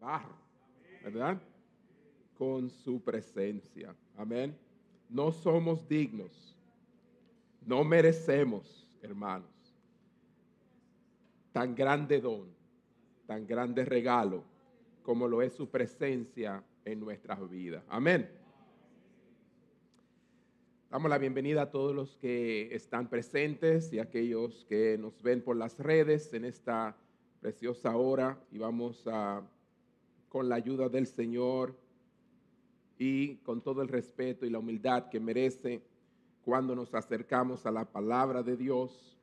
[0.00, 0.36] barro,
[1.02, 1.40] ¿verdad?
[2.36, 3.94] Con su presencia.
[4.16, 4.56] Amén.
[5.08, 6.56] No somos dignos.
[7.64, 9.50] No merecemos, hermanos,
[11.52, 12.48] tan grande don,
[13.26, 14.42] tan grande regalo
[15.02, 17.82] como lo es su presencia en nuestras vidas.
[17.88, 18.28] Amén.
[20.90, 25.42] Damos la bienvenida a todos los que están presentes y a aquellos que nos ven
[25.42, 26.96] por las redes en esta
[27.40, 29.42] preciosa hora y vamos a,
[30.28, 31.74] con la ayuda del Señor
[32.98, 35.82] y con todo el respeto y la humildad que merece
[36.44, 39.18] cuando nos acercamos a la palabra de Dios,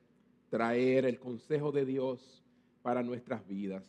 [0.48, 2.44] traer el consejo de Dios
[2.82, 3.82] para nuestras vidas.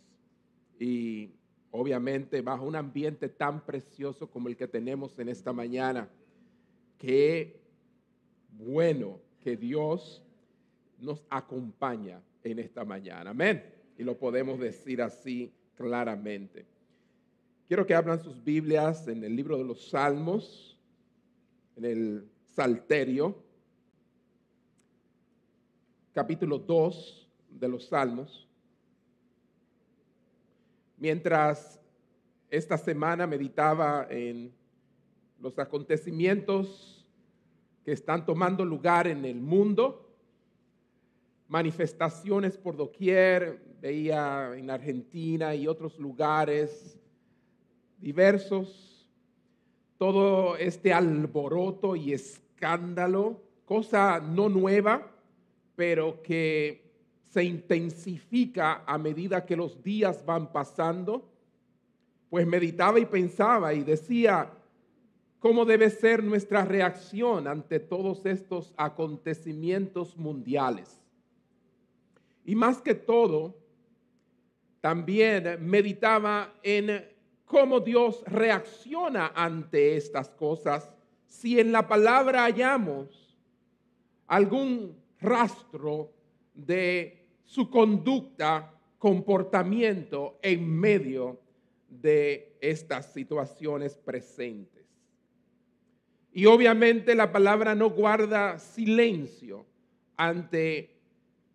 [0.80, 1.32] Y
[1.72, 6.10] obviamente bajo un ambiente tan precioso como el que tenemos en esta mañana,
[6.98, 7.62] que
[8.50, 10.24] bueno que Dios
[11.00, 13.30] nos acompaña en esta mañana.
[13.30, 13.64] Amén.
[13.98, 16.66] Y lo podemos decir así claramente.
[17.68, 20.80] Quiero que abran sus Biblias en el libro de los Salmos,
[21.76, 23.44] en el Salterio,
[26.14, 28.48] capítulo 2 de los Salmos.
[30.96, 31.82] Mientras
[32.50, 34.54] esta semana meditaba en
[35.38, 37.06] los acontecimientos
[37.84, 40.10] que están tomando lugar en el mundo,
[41.50, 46.97] manifestaciones por doquier, veía en Argentina y otros lugares
[47.98, 49.08] diversos,
[49.98, 55.12] todo este alboroto y escándalo, cosa no nueva,
[55.76, 56.92] pero que
[57.24, 61.30] se intensifica a medida que los días van pasando,
[62.30, 64.52] pues meditaba y pensaba y decía,
[65.40, 71.00] ¿Cómo debe ser nuestra reacción ante todos estos acontecimientos mundiales?
[72.44, 73.56] Y más que todo,
[74.82, 77.06] también meditaba en
[77.48, 80.94] cómo Dios reacciona ante estas cosas
[81.26, 83.36] si en la palabra hallamos
[84.28, 86.12] algún rastro
[86.54, 91.40] de su conducta, comportamiento en medio
[91.90, 94.86] de estas situaciones presentes.
[96.34, 99.66] Y obviamente la palabra no guarda silencio
[100.18, 100.98] ante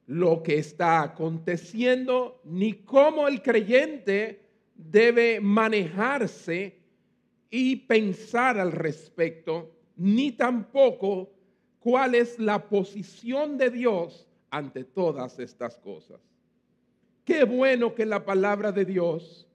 [0.06, 4.41] lo que está aconteciendo, ni cómo el creyente
[4.90, 6.78] debe manejarse
[7.50, 11.30] y pensar al respecto, ni tampoco
[11.78, 16.20] cuál es la posición de Dios ante todas estas cosas.
[17.24, 19.46] Qué bueno que la palabra de Dios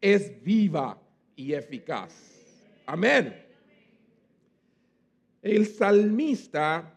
[0.00, 1.00] es viva
[1.34, 2.14] y eficaz.
[2.86, 3.46] Amén.
[5.42, 6.94] El salmista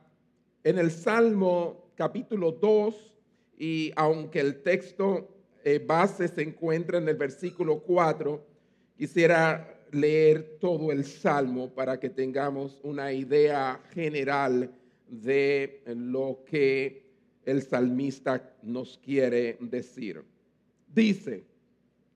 [0.64, 3.14] en el Salmo capítulo 2,
[3.58, 5.33] y aunque el texto
[5.64, 8.46] eh, base se encuentra en el versículo 4,
[8.98, 14.74] quisiera leer todo el Salmo para que tengamos una idea general
[15.08, 17.04] de lo que
[17.46, 20.24] el salmista nos quiere decir.
[20.88, 21.44] Dice,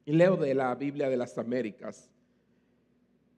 [0.05, 2.09] y leo de la Biblia de las Américas,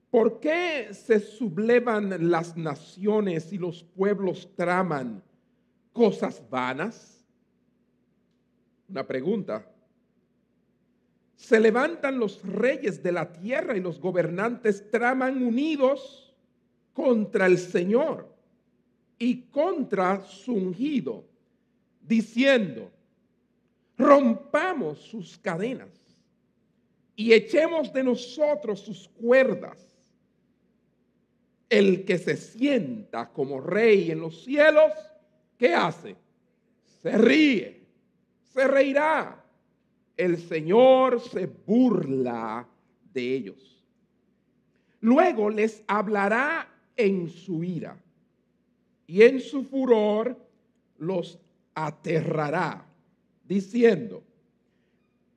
[0.10, 5.22] ¿Por qué se sublevan las naciones y los pueblos traman
[5.94, 7.24] cosas vanas?
[8.88, 9.64] Una pregunta.
[11.40, 16.36] Se levantan los reyes de la tierra y los gobernantes traman unidos
[16.94, 18.28] contra el Señor
[19.18, 21.24] y contra su ungido,
[22.02, 22.92] diciendo,
[23.98, 25.88] rompamos sus cadenas
[27.16, 29.80] y echemos de nosotros sus cuerdas
[31.70, 34.92] el que se sienta como rey en los cielos,
[35.58, 36.18] ¿qué hace?
[37.02, 37.82] Se ríe,
[38.54, 39.39] se reirá.
[40.20, 42.68] El Señor se burla
[43.14, 43.82] de ellos.
[45.00, 47.98] Luego les hablará en su ira
[49.08, 50.38] y en su furor
[50.98, 51.40] los
[51.74, 52.86] aterrará,
[53.48, 54.22] diciendo,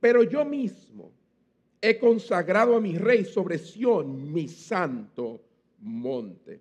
[0.00, 1.12] pero yo mismo
[1.81, 5.45] he consagrado a mi rey sobre Sión, mi santo
[5.78, 6.60] monte.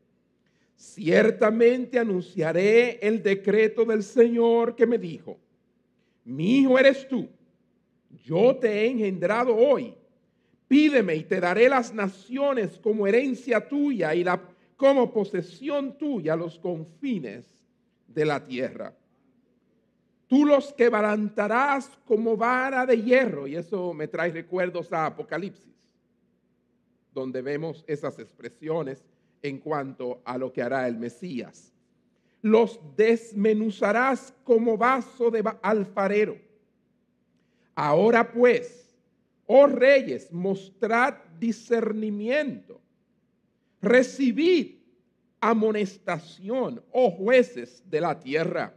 [0.75, 5.39] Ciertamente anunciaré el decreto del Señor que me dijo,
[6.23, 7.27] mi hijo eres tú,
[8.23, 9.93] yo te he engendrado hoy,
[10.67, 14.41] pídeme y te daré las naciones como herencia tuya y la,
[14.75, 17.45] como posesión tuya los confines
[18.07, 18.93] de la tierra.
[20.27, 25.75] Tú los quebrantarás como vara de hierro, y eso me trae recuerdos a Apocalipsis,
[27.13, 29.03] donde vemos esas expresiones
[29.41, 31.73] en cuanto a lo que hará el Mesías.
[32.41, 36.37] Los desmenuzarás como vaso de alfarero.
[37.83, 38.93] Ahora pues,
[39.47, 42.79] oh reyes, mostrad discernimiento,
[43.81, 44.75] recibid
[45.39, 48.71] amonestación, oh jueces de la tierra.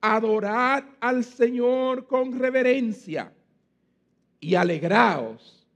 [0.00, 3.32] Adorad al Señor con reverencia
[4.38, 5.66] y alegraos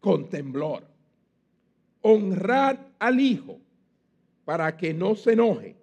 [0.00, 0.82] con temblor.
[2.00, 3.60] Honrad al Hijo
[4.44, 5.76] para que no se enoje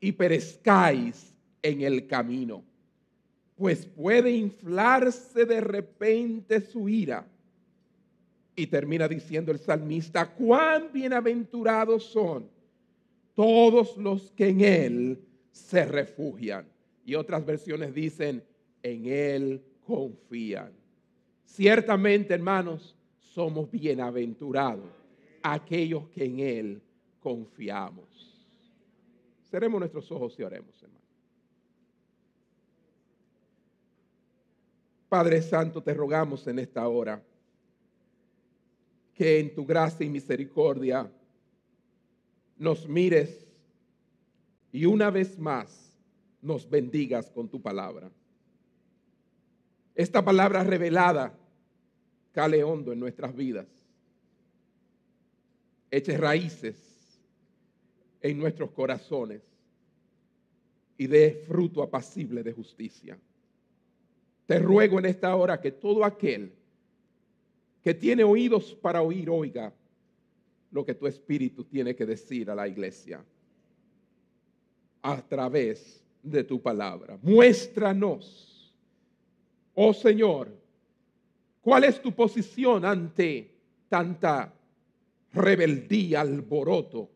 [0.00, 1.32] y perezcáis
[1.62, 2.64] en el camino,
[3.56, 7.26] pues puede inflarse de repente su ira.
[8.54, 12.48] Y termina diciendo el salmista, cuán bienaventurados son
[13.34, 15.20] todos los que en Él
[15.50, 16.66] se refugian.
[17.04, 18.42] Y otras versiones dicen,
[18.82, 20.72] en Él confían.
[21.44, 24.90] Ciertamente, hermanos, somos bienaventurados
[25.42, 26.82] aquellos que en Él
[27.20, 28.04] confiamos.
[29.50, 30.95] Cerremos nuestros ojos y oremos, hermano.
[35.08, 37.22] Padre Santo, te rogamos en esta hora
[39.14, 41.10] que en tu gracia y misericordia
[42.58, 43.46] nos mires
[44.72, 45.96] y una vez más
[46.42, 48.10] nos bendigas con tu palabra.
[49.94, 51.32] Esta palabra revelada
[52.32, 53.66] cale hondo en nuestras vidas,
[55.90, 56.76] eche raíces
[58.20, 59.40] en nuestros corazones
[60.98, 63.18] y dé fruto apacible de justicia.
[64.46, 66.52] Te ruego en esta hora que todo aquel
[67.82, 69.72] que tiene oídos para oír, oiga
[70.70, 73.24] lo que tu espíritu tiene que decir a la iglesia
[75.02, 77.18] a través de tu palabra.
[77.22, 78.74] Muéstranos,
[79.74, 80.48] oh Señor,
[81.60, 83.52] cuál es tu posición ante
[83.88, 84.52] tanta
[85.32, 87.10] rebeldía, alboroto,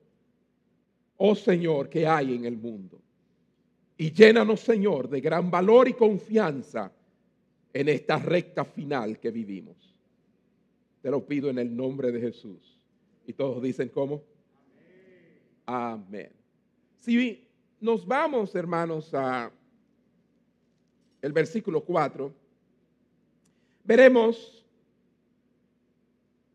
[1.16, 3.00] oh Señor, que hay en el mundo.
[3.96, 6.92] Y llénanos, Señor, de gran valor y confianza
[7.72, 9.76] en esta recta final que vivimos.
[11.02, 12.78] Te lo pido en el nombre de Jesús.
[13.26, 14.22] Y todos dicen cómo.
[15.66, 16.30] Amén.
[16.98, 17.46] Si
[17.80, 19.50] nos vamos, hermanos, a
[21.22, 22.32] el versículo 4,
[23.84, 24.64] veremos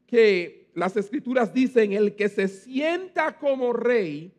[0.08, 4.32] que las escrituras dicen, el que se sienta como rey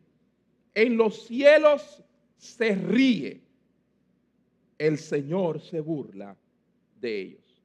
[0.73, 2.03] en los cielos
[2.37, 3.41] se ríe,
[4.77, 6.37] el Señor se burla
[7.07, 7.63] ellos.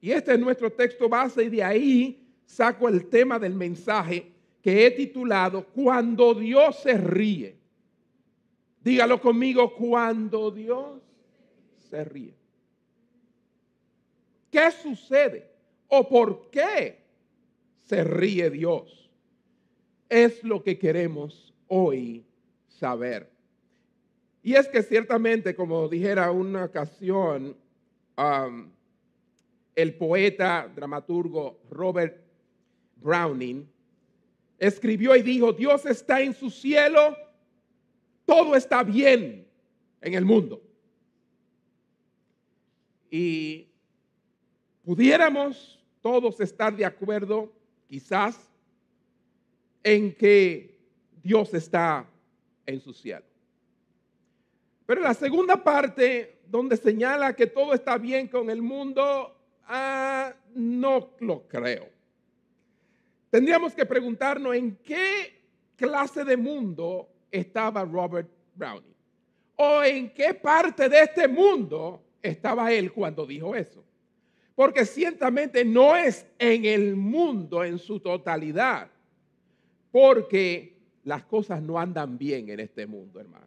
[0.00, 4.86] Y este es nuestro texto base y de ahí saco el tema del mensaje que
[4.86, 7.56] he titulado Cuando Dios se ríe.
[8.82, 11.00] Dígalo conmigo, cuando Dios
[11.90, 12.34] se ríe.
[14.50, 15.50] ¿Qué sucede?
[15.88, 16.98] ¿O por qué
[17.86, 19.10] se ríe Dios?
[20.08, 22.24] Es lo que queremos hoy
[22.68, 23.30] saber.
[24.42, 27.56] Y es que ciertamente, como dijera una ocasión,
[29.74, 32.24] el poeta, dramaturgo Robert
[32.96, 33.68] Browning,
[34.58, 37.16] escribió y dijo, Dios está en su cielo,
[38.24, 39.46] todo está bien
[40.00, 40.62] en el mundo.
[43.10, 43.68] Y
[44.84, 47.52] pudiéramos todos estar de acuerdo,
[47.88, 48.38] quizás,
[49.82, 50.78] en que
[51.22, 52.06] Dios está
[52.66, 53.24] en su cielo.
[54.86, 59.36] Pero la segunda parte, donde señala que todo está bien con el mundo,
[59.66, 61.88] ah, no lo creo.
[63.30, 65.42] Tendríamos que preguntarnos en qué
[65.76, 68.94] clase de mundo estaba Robert Browning.
[69.56, 73.84] O en qué parte de este mundo estaba él cuando dijo eso.
[74.54, 78.88] Porque ciertamente no es en el mundo en su totalidad.
[79.90, 83.46] Porque las cosas no andan bien en este mundo, hermano.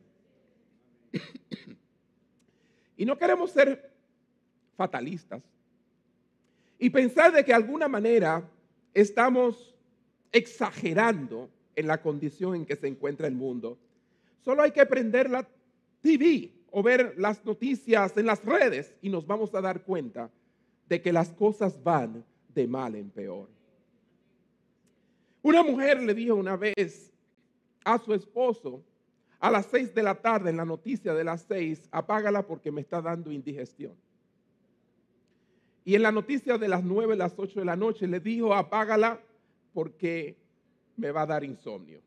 [2.98, 3.92] Y no queremos ser
[4.76, 5.42] fatalistas
[6.80, 8.44] y pensar de que de alguna manera
[8.94, 9.76] estamos
[10.32, 13.78] exagerando en la condición en que se encuentra el mundo.
[14.44, 15.48] Solo hay que prender la
[16.02, 20.30] TV o ver las noticias en las redes y nos vamos a dar cuenta
[20.90, 22.24] de que las cosas van
[22.54, 23.48] de mal en peor.
[25.42, 27.12] Una mujer le dijo una vez
[27.84, 28.84] a su esposo
[29.40, 32.82] a las seis de la tarde en la noticia de las seis, apágala porque me
[32.82, 33.94] está dando indigestión.
[35.86, 39.22] Y en la noticia de las nueve, las ocho de la noche le dijo, apágala
[39.74, 40.36] porque
[40.98, 42.02] me va a dar insomnio.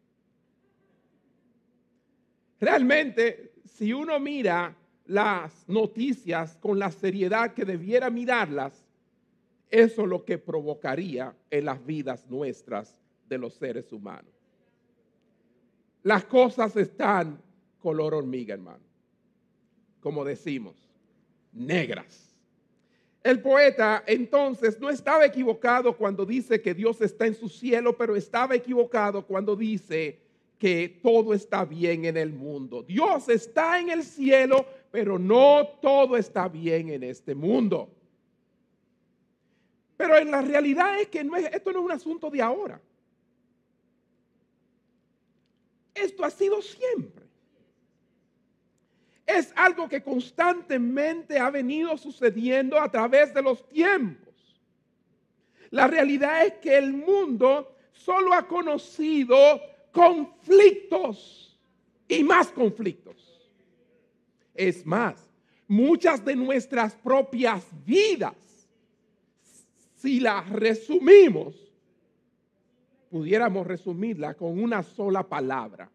[2.60, 8.84] Realmente, si uno mira las noticias con la seriedad que debiera mirarlas,
[9.70, 14.39] eso es lo que provocaría en las vidas nuestras de los seres humanos
[16.02, 17.40] las cosas están
[17.80, 18.84] color hormiga, hermano.
[20.00, 20.74] Como decimos,
[21.52, 22.34] negras.
[23.22, 28.16] El poeta entonces no estaba equivocado cuando dice que Dios está en su cielo, pero
[28.16, 30.18] estaba equivocado cuando dice
[30.58, 32.82] que todo está bien en el mundo.
[32.82, 37.90] Dios está en el cielo, pero no todo está bien en este mundo.
[39.96, 42.80] Pero en la realidad es que no es, esto no es un asunto de ahora.
[45.94, 47.26] Esto ha sido siempre.
[49.26, 54.34] Es algo que constantemente ha venido sucediendo a través de los tiempos.
[55.70, 59.36] La realidad es que el mundo solo ha conocido
[59.92, 61.56] conflictos
[62.08, 63.50] y más conflictos.
[64.54, 65.24] Es más,
[65.68, 68.34] muchas de nuestras propias vidas,
[69.94, 71.69] si las resumimos,
[73.10, 75.90] pudiéramos resumirla con una sola palabra,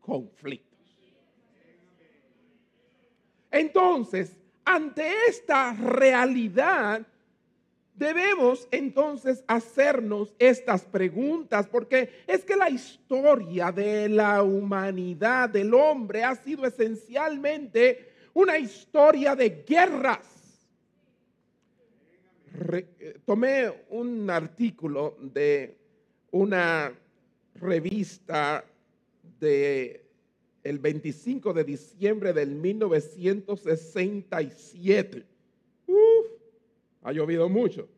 [0.00, 0.76] conflicto.
[3.50, 7.06] Entonces, ante esta realidad,
[7.94, 16.24] debemos entonces hacernos estas preguntas, porque es que la historia de la humanidad, del hombre,
[16.24, 20.26] ha sido esencialmente una historia de guerras.
[23.24, 25.79] tomé un artículo de
[26.30, 26.92] una
[27.54, 28.64] revista
[29.40, 30.04] de
[30.62, 35.26] el 25 de diciembre del 1967.
[37.02, 37.88] ha llovido mucho.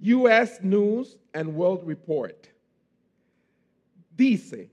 [0.00, 2.46] US News and World Report
[4.16, 4.70] dice,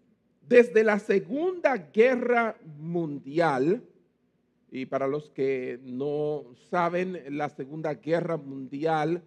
[0.47, 3.81] desde la Segunda Guerra Mundial,
[4.71, 9.23] y para los que no saben, la Segunda Guerra Mundial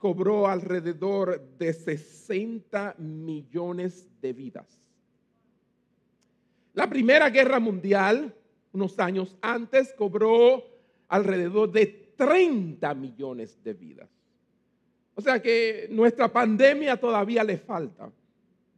[0.00, 4.66] cobró alrededor de 60 millones de vidas.
[6.72, 8.34] La Primera Guerra Mundial,
[8.72, 10.64] unos años antes, cobró
[11.06, 14.08] alrededor de 30 millones de vidas.
[15.14, 18.10] O sea que nuestra pandemia todavía le falta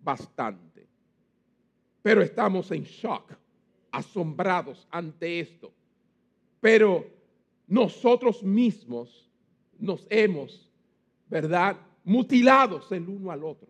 [0.02, 0.88] bastante.
[2.02, 3.32] Pero estamos en shock,
[3.92, 5.72] asombrados ante esto.
[6.60, 7.06] Pero
[7.68, 9.30] nosotros mismos
[9.78, 10.71] nos hemos,
[11.32, 13.66] ¿verdad?, mutilados el uno al otro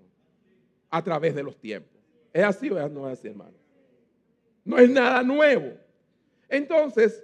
[0.91, 1.97] a través de los tiempos.
[2.33, 3.55] ¿Es así o no es así, hermano?
[4.65, 5.73] No es nada nuevo.
[6.49, 7.23] Entonces,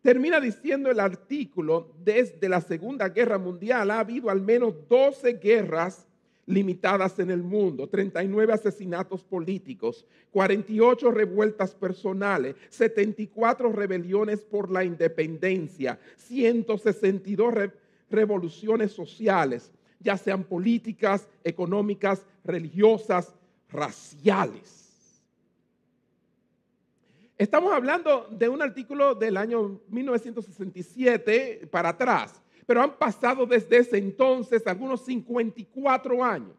[0.00, 6.06] termina diciendo el artículo, desde la Segunda Guerra Mundial ha habido al menos 12 guerras
[6.46, 15.98] limitadas en el mundo, 39 asesinatos políticos, 48 revueltas personales, 74 rebeliones por la independencia,
[16.16, 17.54] 162
[18.14, 23.34] revoluciones sociales, ya sean políticas, económicas, religiosas,
[23.68, 24.84] raciales.
[27.36, 33.98] Estamos hablando de un artículo del año 1967 para atrás, pero han pasado desde ese
[33.98, 36.56] entonces algunos 54 años.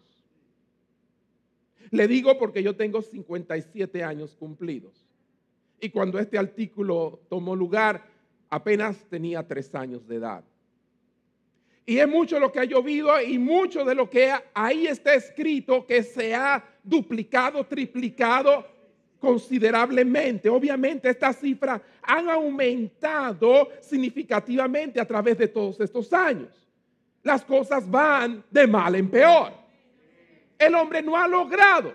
[1.92, 5.08] Le digo porque yo tengo 57 años cumplidos.
[5.80, 8.04] Y cuando este artículo tomó lugar,
[8.50, 10.44] apenas tenía tres años de edad.
[11.86, 15.86] Y es mucho lo que ha llovido y mucho de lo que ahí está escrito
[15.86, 18.66] que se ha duplicado, triplicado
[19.20, 20.50] considerablemente.
[20.50, 26.50] Obviamente estas cifras han aumentado significativamente a través de todos estos años.
[27.22, 29.52] Las cosas van de mal en peor.
[30.58, 31.94] El hombre no ha logrado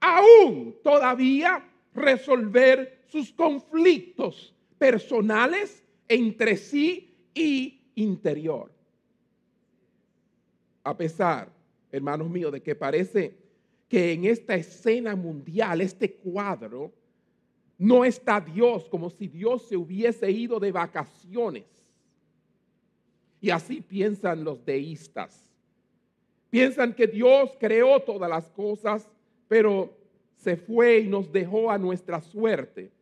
[0.00, 1.64] aún todavía
[1.94, 8.75] resolver sus conflictos personales entre sí y interior.
[10.86, 11.48] A pesar,
[11.90, 13.36] hermanos míos, de que parece
[13.88, 16.92] que en esta escena mundial, este cuadro,
[17.76, 21.64] no está Dios como si Dios se hubiese ido de vacaciones.
[23.40, 25.52] Y así piensan los deístas.
[26.50, 29.10] Piensan que Dios creó todas las cosas,
[29.48, 29.92] pero
[30.36, 32.92] se fue y nos dejó a nuestra suerte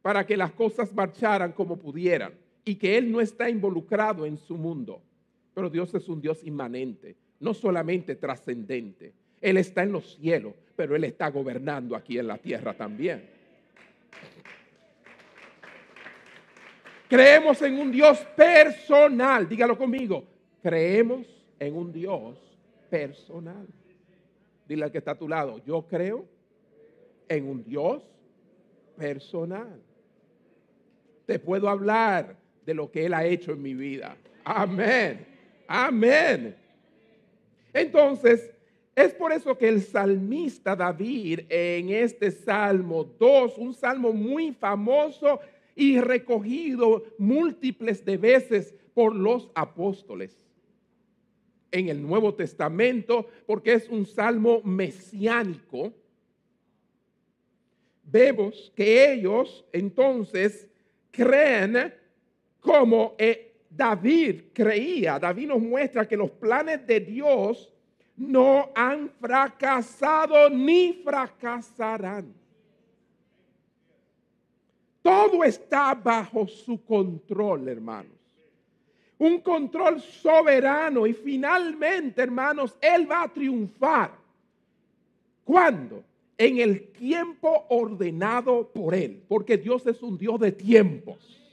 [0.00, 2.32] para que las cosas marcharan como pudieran
[2.64, 5.02] y que Él no está involucrado en su mundo.
[5.52, 9.12] Pero Dios es un Dios inmanente, no solamente trascendente.
[9.40, 13.36] Él está en los cielos, pero Él está gobernando aquí en la tierra también.
[17.08, 19.48] Creemos en un Dios personal.
[19.48, 20.24] Dígalo conmigo.
[20.62, 21.26] Creemos
[21.58, 22.36] en un Dios
[22.90, 23.66] personal.
[24.66, 26.26] Dile al que está a tu lado, yo creo
[27.28, 28.02] en un Dios
[28.96, 29.80] personal.
[31.24, 34.16] Te puedo hablar de lo que Él ha hecho en mi vida.
[34.44, 35.24] Amén.
[35.68, 36.56] Amén.
[37.76, 38.50] Entonces,
[38.94, 45.40] es por eso que el salmista David en este Salmo 2, un salmo muy famoso
[45.74, 50.34] y recogido múltiples de veces por los apóstoles
[51.70, 55.92] en el Nuevo Testamento, porque es un salmo mesiánico,
[58.04, 60.66] vemos que ellos entonces
[61.10, 61.92] creen
[62.58, 65.18] como eh, David creía.
[65.18, 67.70] David nos muestra que los planes de Dios
[68.16, 72.32] no han fracasado ni fracasarán.
[75.02, 78.12] Todo está bajo su control, hermanos.
[79.18, 84.12] Un control soberano y finalmente, hermanos, Él va a triunfar.
[85.44, 86.02] ¿Cuándo?
[86.36, 91.45] En el tiempo ordenado por Él, porque Dios es un Dios de tiempos.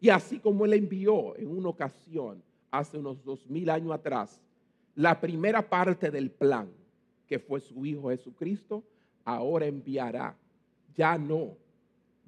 [0.00, 4.40] Y así como Él envió en una ocasión, hace unos dos mil años atrás,
[4.94, 6.68] la primera parte del plan,
[7.26, 8.82] que fue su Hijo Jesucristo,
[9.24, 10.36] ahora enviará,
[10.96, 11.56] ya no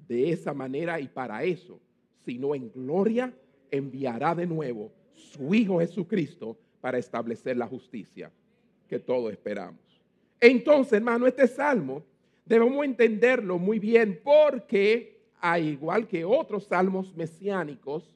[0.07, 1.79] de esa manera y para eso,
[2.25, 3.33] sino en gloria,
[3.69, 8.31] enviará de nuevo su Hijo Jesucristo para establecer la justicia
[8.87, 9.79] que todos esperamos.
[10.39, 12.03] Entonces, hermano, este salmo
[12.45, 15.10] debemos entenderlo muy bien porque,
[15.41, 18.15] a igual que otros salmos mesiánicos,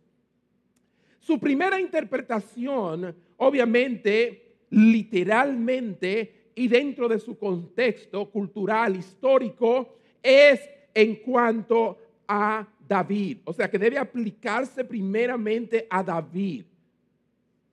[1.19, 10.61] su primera interpretación, obviamente, literalmente y dentro de su contexto cultural, histórico, es
[10.93, 13.39] en cuanto a David.
[13.45, 16.65] O sea que debe aplicarse primeramente a David.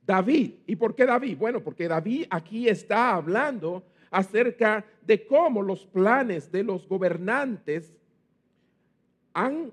[0.04, 0.52] David.
[0.66, 1.36] ¿Y por qué David?
[1.38, 7.94] Bueno, porque David aquí está hablando acerca de cómo los planes de los gobernantes
[9.34, 9.72] han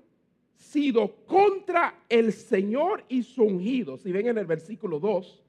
[0.54, 3.96] sido contra el Señor y su ungido.
[3.96, 5.42] Si ven en el versículo 2,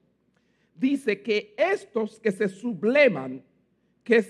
[0.74, 3.42] dice que estos que se subleman,
[4.02, 4.22] que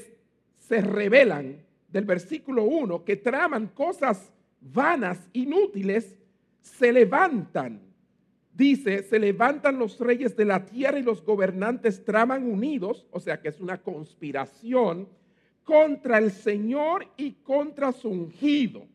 [0.58, 6.16] se rebelan, del versículo 1, que traman cosas vanas, inútiles,
[6.60, 7.80] se levantan.
[8.54, 13.40] Dice, se levantan los reyes de la tierra y los gobernantes traman unidos, o sea
[13.40, 15.08] que es una conspiración
[15.64, 18.86] contra el Señor y contra su ungido.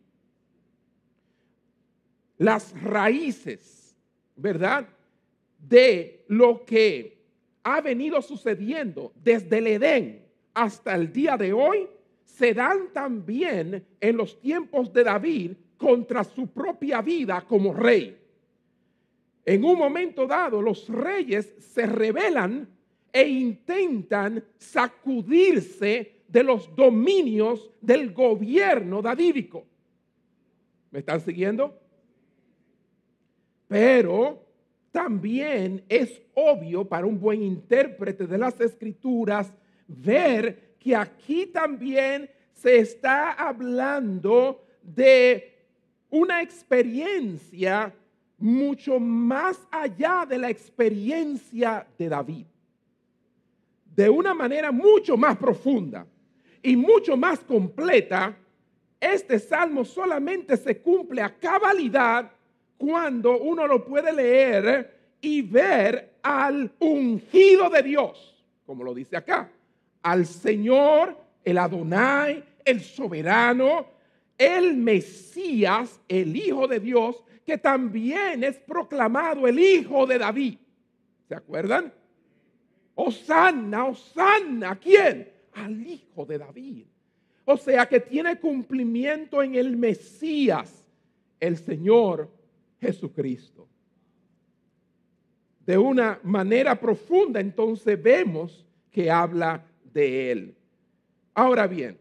[2.37, 3.95] Las raíces,
[4.35, 4.87] ¿verdad?
[5.57, 7.17] De lo que
[7.63, 11.87] ha venido sucediendo desde el Edén hasta el día de hoy,
[12.23, 18.17] se dan también en los tiempos de David contra su propia vida como rey.
[19.45, 22.67] En un momento dado, los reyes se rebelan
[23.11, 29.65] e intentan sacudirse de los dominios del gobierno davídico.
[30.91, 31.86] ¿Me están siguiendo?
[33.67, 34.45] Pero
[34.91, 39.53] también es obvio para un buen intérprete de las escrituras
[39.87, 45.65] ver que aquí también se está hablando de
[46.09, 47.93] una experiencia
[48.37, 52.45] mucho más allá de la experiencia de David.
[53.95, 56.05] De una manera mucho más profunda
[56.61, 58.37] y mucho más completa,
[58.99, 62.31] este salmo solamente se cumple a cabalidad
[62.77, 69.49] cuando uno lo puede leer y ver al ungido de Dios, como lo dice acá,
[70.03, 73.87] al Señor, el Adonai, el soberano,
[74.37, 80.57] el Mesías, el Hijo de Dios, que también es proclamado el Hijo de David.
[81.27, 81.93] ¿Se acuerdan?
[82.95, 85.31] Osanna, Osanna, ¿a quién?
[85.53, 86.85] Al Hijo de David.
[87.45, 90.85] O sea que tiene cumplimiento en el Mesías,
[91.39, 92.29] el Señor
[92.79, 93.67] Jesucristo.
[95.65, 100.55] De una manera profunda, entonces vemos que habla de Él.
[101.33, 101.97] Ahora bien,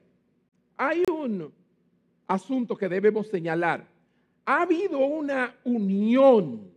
[0.77, 1.53] hay un
[2.27, 3.87] asunto que debemos señalar.
[4.45, 6.71] Ha habido una unión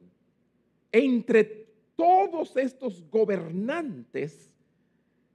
[0.92, 4.50] entre todos estos gobernantes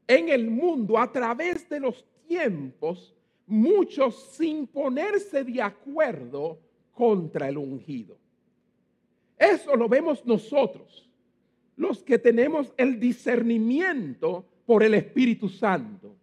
[0.07, 3.15] en el mundo a través de los tiempos,
[3.47, 6.59] muchos sin ponerse de acuerdo
[6.93, 8.17] contra el ungido.
[9.39, 11.09] Eso lo vemos nosotros,
[11.77, 16.17] los que tenemos el discernimiento por el Espíritu Santo.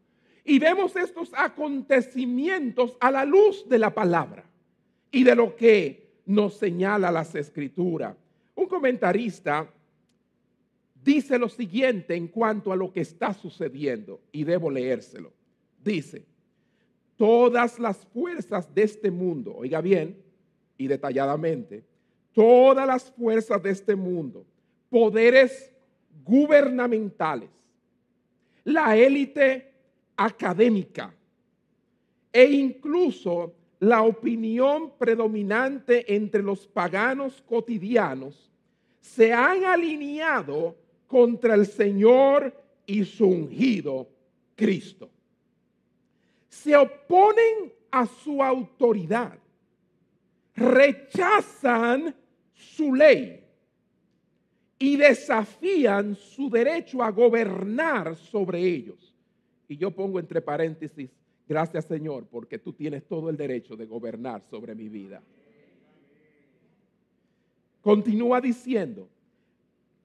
[0.43, 4.43] Y vemos estos acontecimientos a la luz de la palabra
[5.11, 8.15] y de lo que nos señala las escrituras.
[8.55, 9.71] Un comentarista
[11.03, 15.31] dice lo siguiente en cuanto a lo que está sucediendo y debo leérselo.
[15.83, 16.25] Dice,
[17.17, 20.21] todas las fuerzas de este mundo, oiga bien
[20.77, 21.83] y detalladamente,
[22.33, 24.45] todas las fuerzas de este mundo,
[24.89, 25.71] poderes
[26.23, 27.49] gubernamentales,
[28.63, 29.71] la élite
[30.15, 31.13] académica
[32.31, 38.51] e incluso la opinión predominante entre los paganos cotidianos
[39.01, 40.75] se han alineado
[41.07, 44.07] contra el Señor y su ungido
[44.55, 45.09] Cristo.
[46.47, 49.37] Se oponen a su autoridad,
[50.55, 52.15] rechazan
[52.61, 53.43] su ley
[54.79, 59.13] y desafían su derecho a gobernar sobre ellos.
[59.67, 61.09] Y yo pongo entre paréntesis,
[61.47, 65.21] gracias Señor, porque tú tienes todo el derecho de gobernar sobre mi vida.
[67.81, 69.07] Continúa diciendo,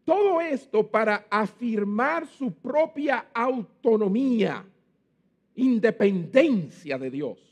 [0.05, 4.65] todo esto para afirmar su propia autonomía,
[5.57, 7.46] independencia de Dios.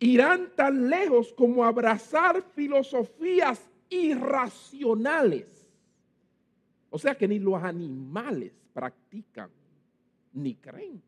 [0.00, 5.66] Irán tan lejos como abrazar filosofías irracionales.
[6.90, 9.50] O sea que ni los animales practican
[10.32, 11.02] ni creen.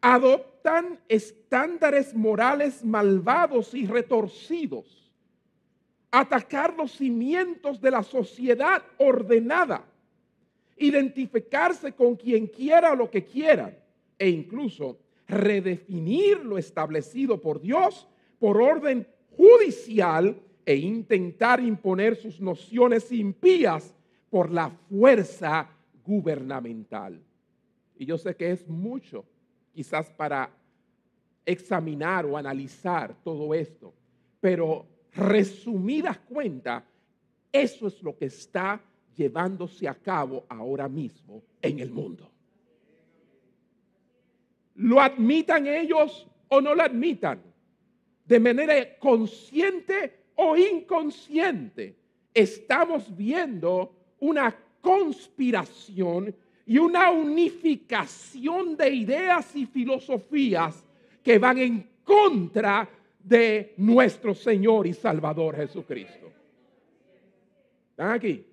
[0.00, 4.98] Adoptan estándares morales malvados y retorcidos
[6.10, 9.84] atacar los cimientos de la sociedad ordenada,
[10.76, 13.76] identificarse con quien quiera lo que quiera
[14.18, 23.12] e incluso redefinir lo establecido por Dios por orden judicial e intentar imponer sus nociones
[23.12, 23.94] impías
[24.30, 25.68] por la fuerza
[26.04, 27.20] gubernamental.
[27.96, 29.24] Y yo sé que es mucho,
[29.74, 30.50] quizás para
[31.44, 33.92] examinar o analizar todo esto,
[34.40, 36.84] pero resumidas cuentas,
[37.50, 38.80] eso es lo que está
[39.16, 42.30] llevándose a cabo ahora mismo en el mundo.
[44.78, 47.42] Lo admitan ellos o no lo admitan,
[48.24, 51.96] de manera consciente o inconsciente,
[52.32, 60.84] estamos viendo una conspiración y una unificación de ideas y filosofías
[61.22, 62.88] que van en contra
[63.18, 66.30] de nuestro Señor y Salvador Jesucristo.
[67.90, 68.44] ¿Están aquí?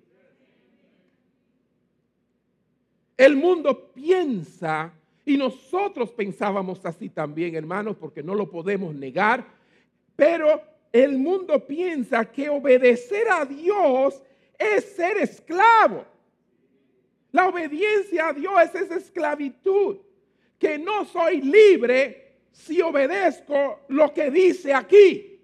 [3.16, 4.92] El mundo piensa,
[5.28, 9.44] y nosotros pensábamos así también, hermanos, porque no lo podemos negar,
[10.14, 10.62] pero
[10.92, 14.22] el mundo piensa que obedecer a Dios
[14.56, 16.04] es ser esclavo.
[17.32, 19.96] La obediencia a Dios es esclavitud,
[20.60, 25.40] que no soy libre si obedezco lo que dice aquí.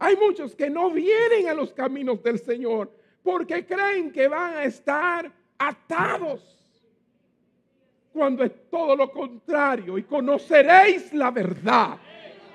[0.00, 4.64] Hay muchos que no vienen a los caminos del Señor porque creen que van a
[4.64, 6.40] estar atados.
[8.12, 11.96] Cuando es todo lo contrario y conoceréis la verdad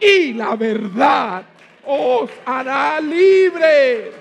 [0.01, 1.45] y la verdad
[1.85, 4.13] os hará libres.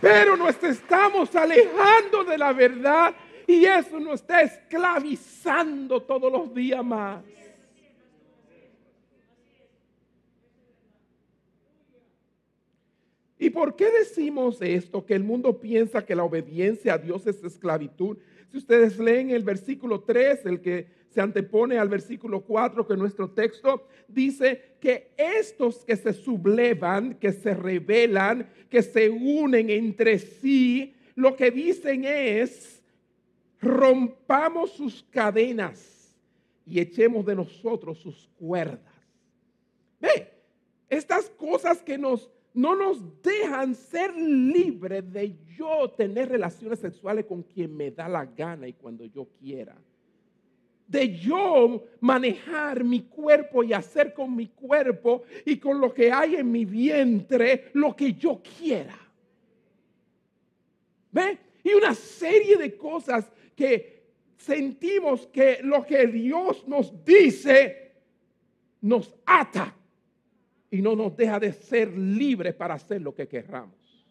[0.00, 3.14] Pero nos estamos alejando de la verdad
[3.46, 7.22] y eso nos está esclavizando todos los días más.
[13.44, 15.04] ¿Y por qué decimos esto?
[15.04, 18.16] Que el mundo piensa que la obediencia a Dios es esclavitud.
[18.50, 23.28] Si ustedes leen el versículo 3, el que se antepone al versículo 4, que nuestro
[23.28, 30.94] texto dice que estos que se sublevan, que se rebelan, que se unen entre sí,
[31.14, 32.82] lo que dicen es
[33.60, 36.16] rompamos sus cadenas
[36.64, 38.80] y echemos de nosotros sus cuerdas.
[40.00, 40.30] Ve,
[40.88, 47.42] estas cosas que nos no nos dejan ser libres de yo tener relaciones sexuales con
[47.42, 49.76] quien me da la gana y cuando yo quiera.
[50.86, 56.36] De yo manejar mi cuerpo y hacer con mi cuerpo y con lo que hay
[56.36, 58.98] en mi vientre lo que yo quiera.
[61.10, 61.38] ¿Ve?
[61.64, 64.04] Y una serie de cosas que
[64.36, 67.94] sentimos que lo que Dios nos dice
[68.80, 69.74] nos ata
[70.74, 74.04] y no nos deja de ser libres para hacer lo que querramos.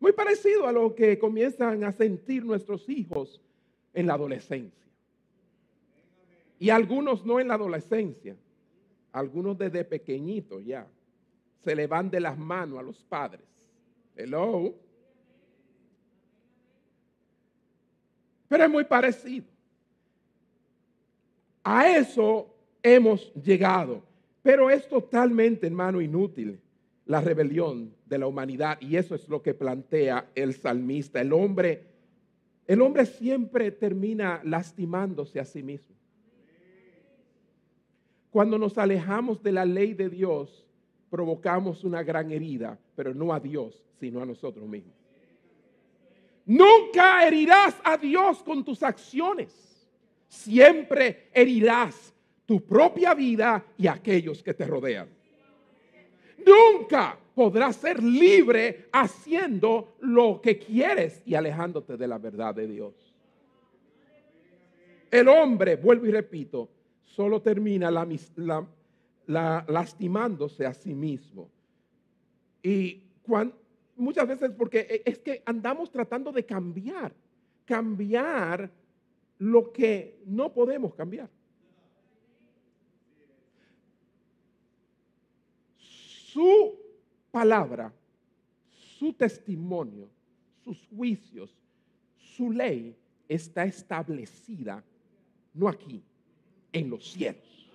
[0.00, 3.42] Muy parecido a lo que comienzan a sentir nuestros hijos
[3.92, 4.86] en la adolescencia.
[6.58, 8.34] Y algunos no en la adolescencia,
[9.12, 10.88] algunos desde pequeñitos ya,
[11.62, 13.44] se le van de las manos a los padres.
[14.14, 14.74] Hello.
[18.48, 19.44] Pero es muy parecido.
[21.62, 22.48] A eso
[22.82, 24.15] hemos llegado.
[24.46, 26.60] Pero es totalmente, hermano, inútil
[27.06, 28.80] la rebelión de la humanidad.
[28.80, 31.20] Y eso es lo que plantea el salmista.
[31.20, 31.82] El hombre,
[32.64, 35.96] el hombre siempre termina lastimándose a sí mismo.
[38.30, 40.64] Cuando nos alejamos de la ley de Dios,
[41.10, 44.94] provocamos una gran herida, pero no a Dios, sino a nosotros mismos.
[46.44, 49.90] Nunca herirás a Dios con tus acciones.
[50.28, 52.14] Siempre herirás
[52.46, 55.08] tu propia vida y aquellos que te rodean.
[56.46, 62.94] Nunca podrás ser libre haciendo lo que quieres y alejándote de la verdad de Dios.
[65.10, 66.70] El hombre, vuelvo y repito,
[67.04, 67.90] solo termina
[69.66, 71.50] lastimándose a sí mismo.
[72.62, 73.02] Y
[73.96, 77.12] muchas veces porque es que andamos tratando de cambiar,
[77.64, 78.70] cambiar
[79.38, 81.28] lo que no podemos cambiar.
[85.76, 86.78] Su
[87.36, 87.92] palabra,
[88.98, 90.08] su testimonio,
[90.64, 91.54] sus juicios,
[92.16, 92.96] su ley
[93.28, 94.82] está establecida
[95.52, 96.02] no aquí,
[96.72, 97.68] en los cielos.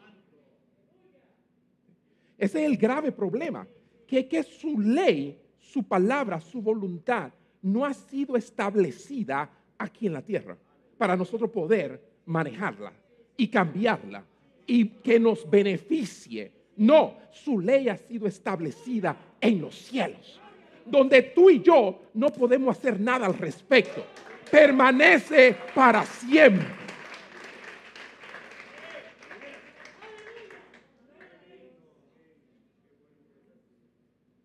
[2.39, 3.67] Ese es el grave problema,
[4.07, 9.47] que, que su ley, su palabra, su voluntad no ha sido establecida
[9.77, 10.57] aquí en la tierra
[10.97, 12.93] para nosotros poder manejarla
[13.37, 14.25] y cambiarla
[14.65, 16.51] y que nos beneficie.
[16.77, 20.39] No, su ley ha sido establecida en los cielos,
[20.85, 24.05] donde tú y yo no podemos hacer nada al respecto.
[24.49, 26.67] Permanece para siempre.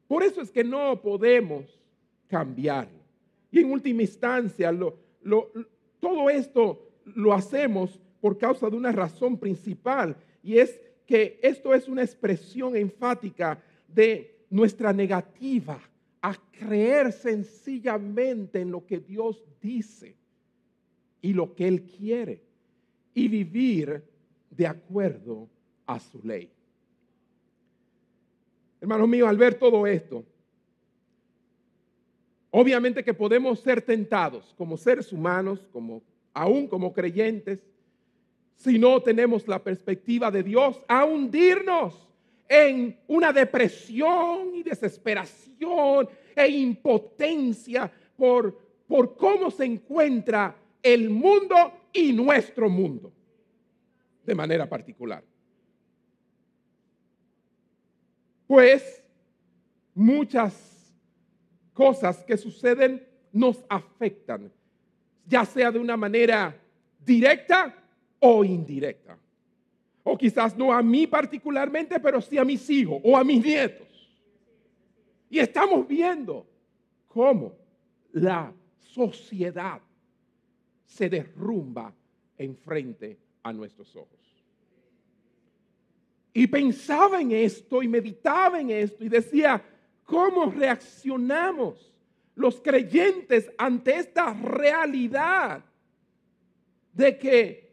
[0.08, 1.78] Por eso es que no podemos
[2.28, 2.98] cambiarlo.
[3.50, 4.72] Y en última instancia,
[6.00, 11.88] todo esto lo hacemos por causa de una razón principal y es que esto es
[11.88, 15.80] una expresión enfática de nuestra negativa
[16.22, 20.16] a creer sencillamente en lo que Dios dice
[21.20, 22.42] y lo que Él quiere
[23.14, 24.02] y vivir
[24.50, 25.48] de acuerdo
[25.86, 26.50] a su ley.
[28.80, 30.24] Hermanos míos, al ver todo esto,
[32.50, 36.02] obviamente que podemos ser tentados como seres humanos, como
[36.34, 37.60] aún como creyentes,
[38.56, 42.06] si no tenemos la perspectiva de Dios, a hundirnos
[42.48, 48.56] en una depresión y desesperación e impotencia por,
[48.86, 53.12] por cómo se encuentra el mundo y nuestro mundo
[54.24, 55.24] de manera particular.
[58.46, 59.02] Pues
[59.94, 60.94] muchas
[61.72, 64.52] cosas que suceden nos afectan,
[65.26, 66.56] ya sea de una manera
[67.04, 67.74] directa
[68.20, 69.18] o indirecta.
[70.08, 73.88] O quizás no a mí particularmente, pero sí a mis hijos o a mis nietos.
[75.28, 76.46] Y estamos viendo
[77.08, 77.56] cómo
[78.12, 79.80] la sociedad
[80.84, 81.92] se derrumba
[82.38, 84.20] enfrente a nuestros ojos.
[86.32, 89.60] Y pensaba en esto y meditaba en esto y decía,
[90.04, 91.92] ¿cómo reaccionamos
[92.36, 95.64] los creyentes ante esta realidad
[96.92, 97.65] de que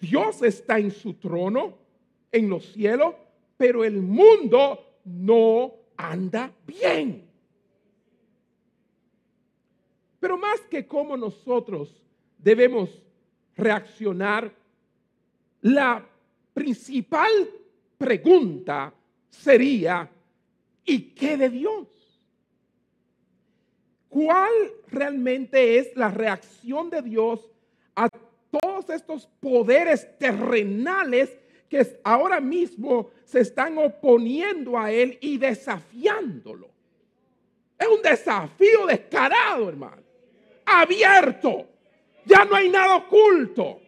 [0.00, 1.76] Dios está en su trono,
[2.32, 3.14] en los cielos,
[3.56, 7.28] pero el mundo no anda bien?
[10.18, 12.02] Pero más que cómo nosotros
[12.38, 12.90] debemos
[13.56, 14.52] reaccionar,
[15.62, 16.06] la
[16.54, 17.30] principal
[17.98, 18.94] pregunta
[19.28, 20.10] sería,
[20.84, 21.88] ¿y qué de Dios?
[24.08, 24.52] ¿Cuál
[24.88, 27.48] realmente es la reacción de Dios
[27.94, 28.08] a
[28.50, 36.68] todos estos poderes terrenales que ahora mismo se están oponiendo a Él y desafiándolo?
[37.78, 40.02] Es un desafío descarado, hermano.
[40.66, 41.66] Abierto.
[42.26, 43.80] Ya no hay nada oculto.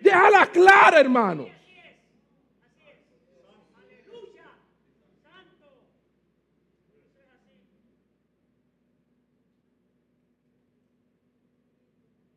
[0.00, 1.57] Déjala clara, hermano.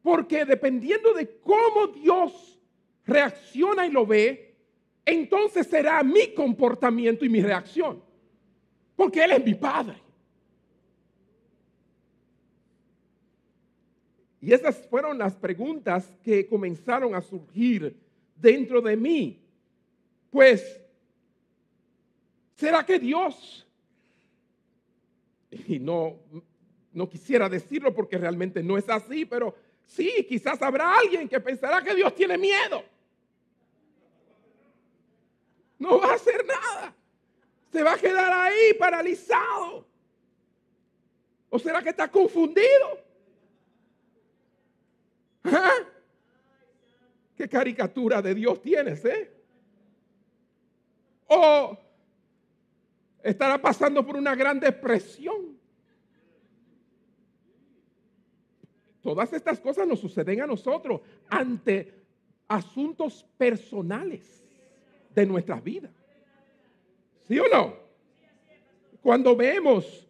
[0.02, 2.60] Porque dependiendo de cómo Dios
[3.06, 4.56] reacciona y lo ve,
[5.06, 8.02] entonces será mi comportamiento y mi reacción.
[8.96, 9.96] Porque Él es mi Padre.
[14.42, 17.96] Y esas fueron las preguntas que comenzaron a surgir
[18.36, 19.40] dentro de mí.
[20.32, 20.82] Pues,
[22.56, 23.68] ¿será que Dios,
[25.68, 26.16] y no,
[26.92, 29.54] no quisiera decirlo porque realmente no es así, pero
[29.86, 32.84] Sí, quizás habrá alguien que pensará que Dios tiene miedo.
[35.80, 36.96] No va a hacer nada.
[37.72, 39.86] Se va a quedar ahí paralizado.
[41.50, 43.00] ¿O será que está confundido?
[45.44, 45.74] ¿Ah?
[47.36, 49.34] ¿Qué caricatura de Dios tienes, eh?
[51.28, 51.78] O
[53.24, 55.61] estará pasando por una gran depresión.
[59.02, 61.94] Todas estas cosas nos suceden a nosotros ante
[62.48, 64.42] asuntos personales.
[65.14, 65.92] de nuestras vidas.
[67.28, 67.74] ¿Sí o no?
[69.02, 70.08] Cuando vemos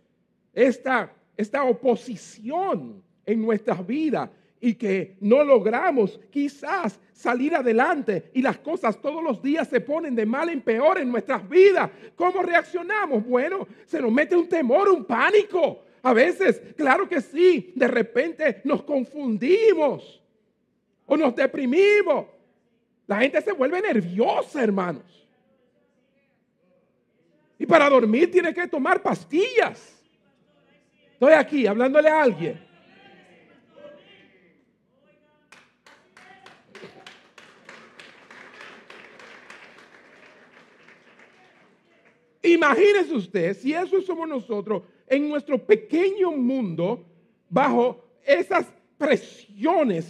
[0.54, 8.60] esta, esta oposición en nuestras vidas y que no logramos quizás salir adelante y las
[8.60, 13.26] cosas todos los días se ponen de mal en peor en nuestras vidas, ¿cómo reaccionamos?
[13.26, 15.84] Bueno, se nos mete un temor, un pánico.
[16.04, 20.22] A veces, claro que sí, de repente nos confundimos
[21.06, 22.26] o nos deprimimos.
[23.06, 25.04] La gente se vuelve nerviosa, hermanos.
[27.60, 30.02] Y para dormir tiene que tomar pastillas.
[31.14, 32.72] Estoy aquí hablándole a alguien.
[42.42, 47.06] Imagínese usted si eso somos nosotros en nuestro pequeño mundo
[47.50, 48.66] bajo esas
[48.98, 50.10] presiones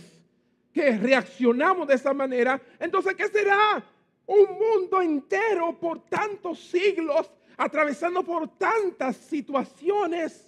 [0.71, 3.83] que reaccionamos de esa manera, entonces ¿qué será?
[4.27, 10.47] Un mundo entero por tantos siglos, atravesando por tantas situaciones.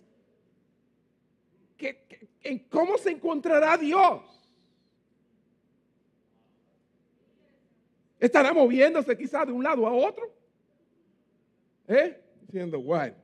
[2.43, 4.21] ¿En cómo se encontrará Dios?
[8.19, 10.31] ¿Estará moviéndose quizás de un lado a otro?
[11.87, 12.21] ¿Eh?
[12.45, 13.22] Diciendo, guay.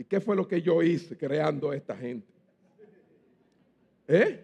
[0.00, 2.26] ¿Y qué fue lo que yo hice creando a esta gente?
[4.08, 4.42] ¿Eh?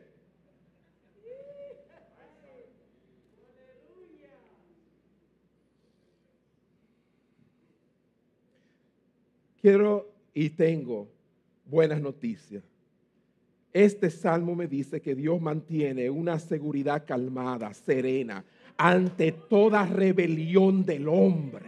[9.62, 11.08] Quiero y tengo
[11.64, 12.62] buenas noticias.
[13.72, 18.44] Este salmo me dice que Dios mantiene una seguridad calmada, serena,
[18.76, 21.64] ante toda rebelión del hombre.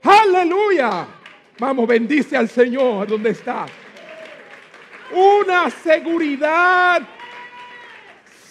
[0.00, 1.21] Aleluya.
[1.62, 3.66] Vamos, bendice al Señor donde está.
[5.12, 7.00] Una seguridad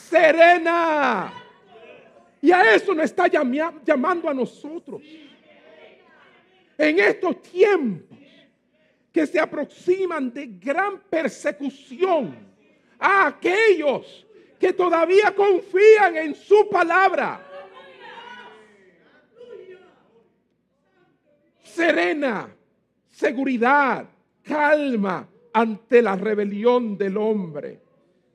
[0.07, 1.33] serena.
[2.41, 5.01] Y a eso nos está llamando a nosotros.
[6.77, 8.17] En estos tiempos
[9.11, 12.33] que se aproximan de gran persecución
[12.97, 14.25] a aquellos
[14.57, 17.45] que todavía confían en su palabra
[21.61, 22.55] serena,
[23.21, 24.05] seguridad,
[24.43, 27.79] calma ante la rebelión del hombre.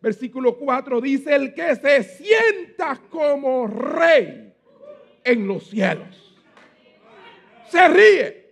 [0.01, 4.55] Versículo 4 dice, el que se sienta como rey
[5.25, 6.37] en los cielos.
[7.69, 8.47] Se ríe.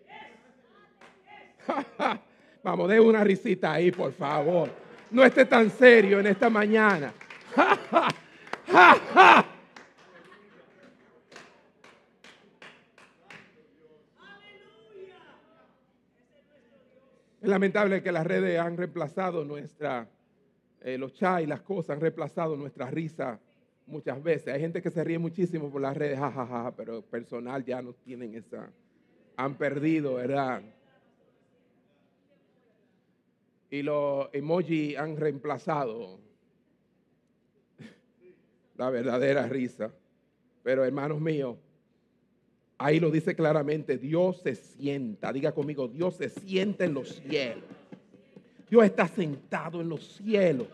[2.64, 4.68] Vamos, de una risita ahí, por favor.
[5.10, 7.12] No esté tan serio en esta mañana.
[17.44, 20.08] Es lamentable que las redes han reemplazado nuestra,
[20.80, 23.38] eh, los chats y las cosas han reemplazado nuestra risa
[23.86, 24.54] muchas veces.
[24.54, 28.34] Hay gente que se ríe muchísimo por las redes, jajaja, pero personal ya no tienen
[28.34, 28.70] esa,
[29.36, 30.62] han perdido, ¿verdad?
[33.68, 36.18] Y los emojis han reemplazado
[38.78, 39.92] la verdadera risa.
[40.62, 41.58] Pero hermanos míos,
[42.76, 47.64] Ahí lo dice claramente, Dios se sienta, diga conmigo, Dios se sienta en los cielos.
[48.68, 50.66] Dios está sentado en los cielos.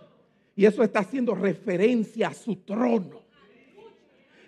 [0.56, 3.20] Y eso está haciendo referencia a su trono.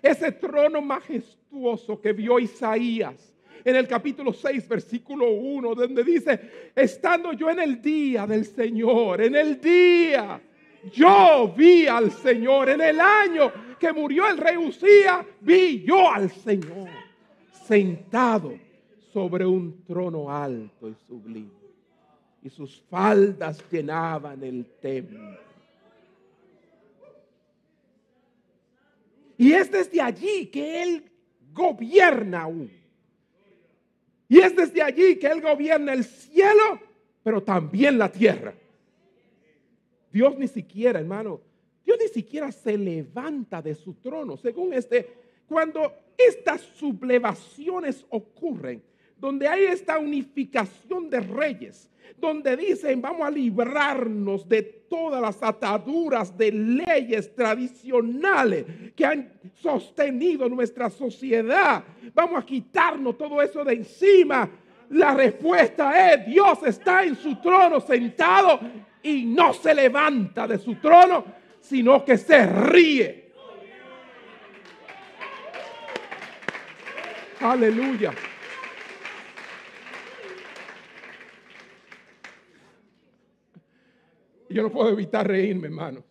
[0.01, 7.33] Ese trono majestuoso que vio Isaías en el capítulo 6, versículo 1, donde dice, estando
[7.33, 10.41] yo en el día del Señor, en el día,
[10.91, 16.29] yo vi al Señor, en el año que murió el rey Usía, vi yo al
[16.29, 17.02] Señor
[17.65, 18.57] sentado
[19.11, 21.51] sobre un trono alto y sublime.
[22.41, 25.37] Y sus faldas llenaban el templo.
[29.37, 31.11] Y es desde allí que Él
[31.53, 32.71] gobierna aún.
[34.27, 36.79] Y es desde allí que Él gobierna el cielo,
[37.23, 38.53] pero también la tierra.
[40.11, 41.41] Dios ni siquiera, hermano,
[41.85, 44.37] Dios ni siquiera se levanta de su trono.
[44.37, 45.07] Según este,
[45.47, 48.81] cuando estas sublevaciones ocurren,
[49.17, 56.37] donde hay esta unificación de reyes, donde dicen vamos a librarnos de todas las ataduras
[56.37, 61.83] de leyes tradicionales que han sostenido nuestra sociedad,
[62.13, 64.49] vamos a quitarnos todo eso de encima.
[64.89, 68.59] La respuesta es Dios está en su trono sentado
[69.01, 71.25] y no se levanta de su trono,
[71.59, 73.22] sino que se ríe
[77.43, 78.13] Aleluya.
[84.49, 86.05] Yo no puedo evitar reírme, hermano.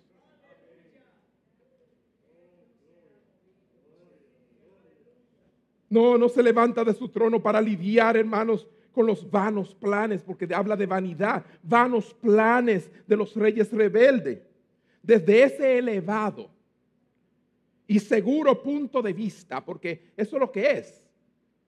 [5.89, 10.47] No, no se levanta de su trono para lidiar, hermanos, con los vanos planes, porque
[10.55, 14.41] habla de vanidad, vanos planes de los reyes rebeldes.
[15.03, 16.51] Desde ese elevado
[17.87, 21.02] y seguro punto de vista, porque eso es lo que es.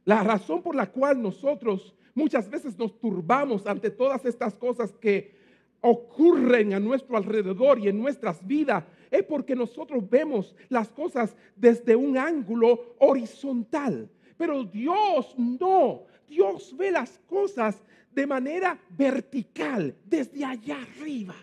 [0.04, 5.34] La razón por la cual nosotros muchas veces nos turbamos ante todas estas cosas que
[5.80, 11.94] ocurren a nuestro alrededor y en nuestras vidas es porque nosotros vemos las cosas desde
[11.94, 14.08] un ángulo horizontal.
[14.36, 17.82] Pero Dios no, Dios ve las cosas
[18.12, 21.34] de manera vertical, desde allá arriba.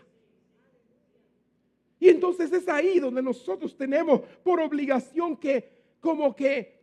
[1.99, 6.80] Y entonces es ahí donde nosotros tenemos por obligación que como que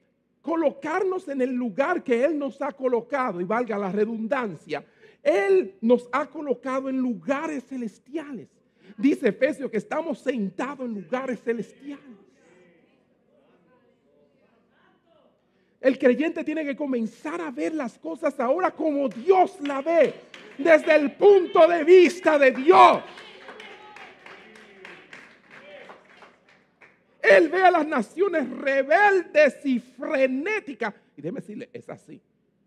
[0.49, 4.82] colocarnos en el lugar que Él nos ha colocado, y valga la redundancia,
[5.22, 8.49] Él nos ha colocado en lugares celestiales.
[8.96, 12.16] Dice Efesios que estamos sentados en lugares celestiales.
[15.82, 20.14] El creyente tiene que comenzar a ver las cosas ahora como Dios la ve,
[20.57, 23.03] desde el punto de vista de Dios.
[27.37, 30.95] Él ve a las naciones rebeldes y frenéticas.
[31.16, 32.20] Y déjeme decirle, es así.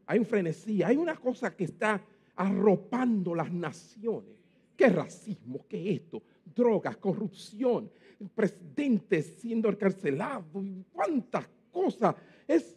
[0.05, 2.01] Hay un frenesí, hay una cosa que está
[2.35, 4.35] arropando las naciones.
[4.75, 5.65] ¿Qué racismo?
[5.67, 6.21] ¿Qué esto?
[6.55, 7.89] Drogas, corrupción,
[8.19, 10.45] el presidente siendo encarcelado,
[10.91, 12.15] cuántas cosas.
[12.47, 12.75] Es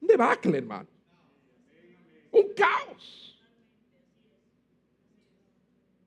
[0.00, 0.88] un debacle, hermano.
[2.32, 3.42] Un caos.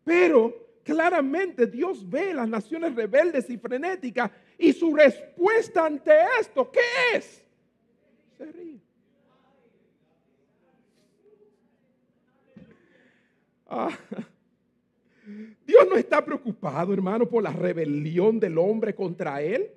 [0.03, 6.79] Pero claramente Dios ve las naciones rebeldes y frenéticas y su respuesta ante esto, ¿qué
[7.15, 7.43] es?
[8.37, 8.79] Se ríe.
[13.67, 13.97] Ah.
[15.65, 19.69] Dios no está preocupado, hermano, por la rebelión del hombre contra él.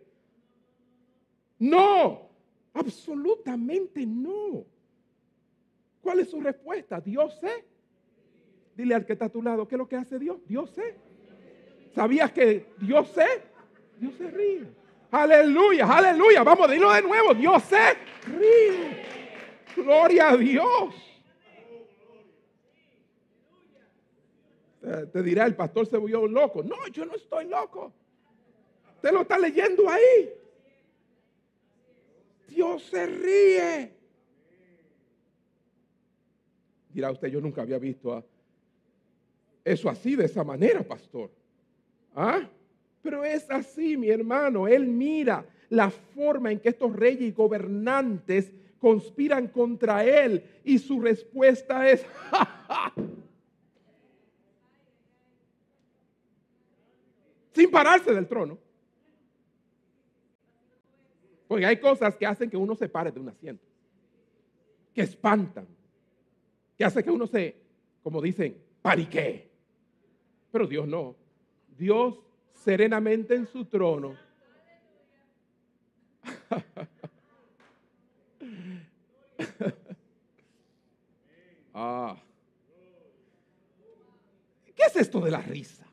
[1.59, 2.31] No,
[2.73, 4.65] absolutamente no.
[6.01, 7.01] ¿Cuál es su respuesta?
[7.01, 7.71] Dios sé
[8.81, 10.39] Dile al que está a tu lado, ¿qué es lo que hace Dios?
[10.47, 10.95] Dios sé.
[11.95, 13.27] ¿Sabías que Dios sé?
[14.01, 14.67] Dios se ríe.
[15.11, 16.43] Aleluya, aleluya.
[16.43, 17.35] Vamos a decirlo de nuevo.
[17.35, 17.95] Dios se
[18.27, 19.05] ríe.
[19.77, 20.95] Gloria a Dios.
[25.13, 26.63] Te dirá, el pastor se volvió loco.
[26.63, 27.93] No, yo no estoy loco.
[28.97, 30.33] Usted lo está leyendo ahí.
[32.49, 33.95] Dios se ríe.
[36.89, 38.25] Dirá usted, yo nunca había visto
[39.63, 41.31] eso así, de esa manera, pastor.
[42.15, 42.49] ¿Ah?
[43.03, 44.69] Pero es así, mi hermano.
[44.69, 51.01] Él mira la forma en que estos reyes y gobernantes conspiran contra él y su
[51.01, 52.05] respuesta es,
[57.55, 58.59] sin pararse del trono.
[61.47, 63.65] Porque hay cosas que hacen que uno se pare de un asiento,
[64.95, 65.67] que espantan,
[66.77, 67.57] que hace que uno se,
[68.03, 69.51] como dicen, pariquee.
[70.51, 71.17] Pero Dios no.
[71.77, 72.19] Dios
[72.55, 74.17] serenamente en su trono.
[81.75, 82.17] ah.
[84.75, 85.87] ¿Qué es esto de la risa?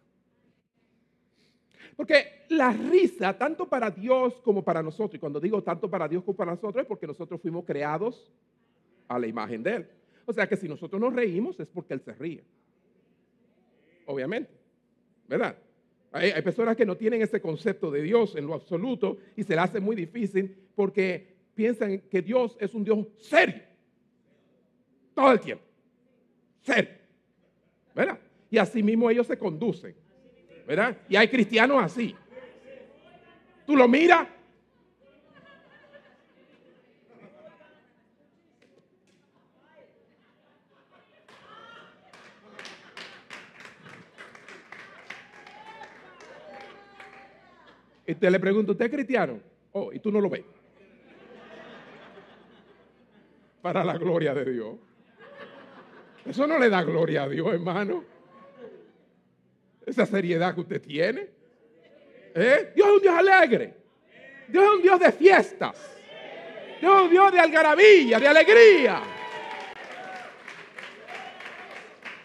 [1.96, 6.24] Porque la risa, tanto para Dios como para nosotros, y cuando digo tanto para Dios
[6.24, 8.32] como para nosotros, es porque nosotros fuimos creados
[9.08, 9.90] a la imagen de Él.
[10.26, 12.44] O sea que si nosotros nos reímos es porque Él se ríe
[14.08, 14.52] obviamente,
[15.28, 15.56] ¿verdad?
[16.12, 19.62] Hay, personas que no tienen ese concepto de Dios en lo absoluto y se le
[19.62, 23.62] hace muy difícil porque piensan que Dios es un Dios serio.
[25.14, 25.64] Todo el tiempo.
[26.62, 26.92] Serio.
[27.94, 28.20] ¿Verdad?
[28.50, 29.96] Y así mismo ellos se conducen.
[30.66, 30.98] ¿Verdad?
[31.10, 32.16] Y hay cristianos así.
[33.66, 34.28] Tú lo miras
[48.08, 49.40] Y te le pregunto, ¿usted es cristiano?
[49.74, 50.46] Oh, y tú no lo ves.
[53.62, 54.76] Para la gloria de Dios.
[56.26, 58.06] Eso no le da gloria a Dios, hermano.
[59.86, 61.28] Esa seriedad que usted tiene.
[62.34, 62.72] ¿Eh?
[62.74, 63.74] Dios es un Dios alegre.
[64.48, 65.98] Dios es un Dios de fiestas.
[66.80, 69.02] Dios es un Dios de algarabía, de alegría.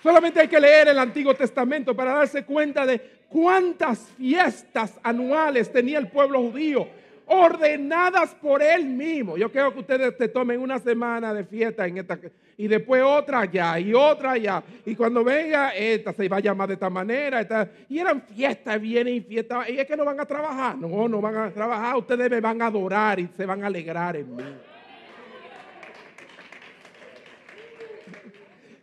[0.00, 5.98] Solamente hay que leer el Antiguo Testamento para darse cuenta de cuántas fiestas anuales tenía
[5.98, 6.86] el pueblo judío,
[7.26, 9.36] ordenadas por él mismo.
[9.36, 12.18] Yo quiero que ustedes te tomen una semana de fiesta en esta
[12.58, 14.62] y después otra allá y otra allá.
[14.84, 17.40] Y cuando venga, esta se va a llamar de esta manera.
[17.40, 19.68] Esta, y eran fiestas, vienen y fiestas.
[19.70, 21.96] Y es que no van a trabajar, no, no van a trabajar.
[21.96, 24.44] Ustedes me van a adorar y se van a alegrar en mí.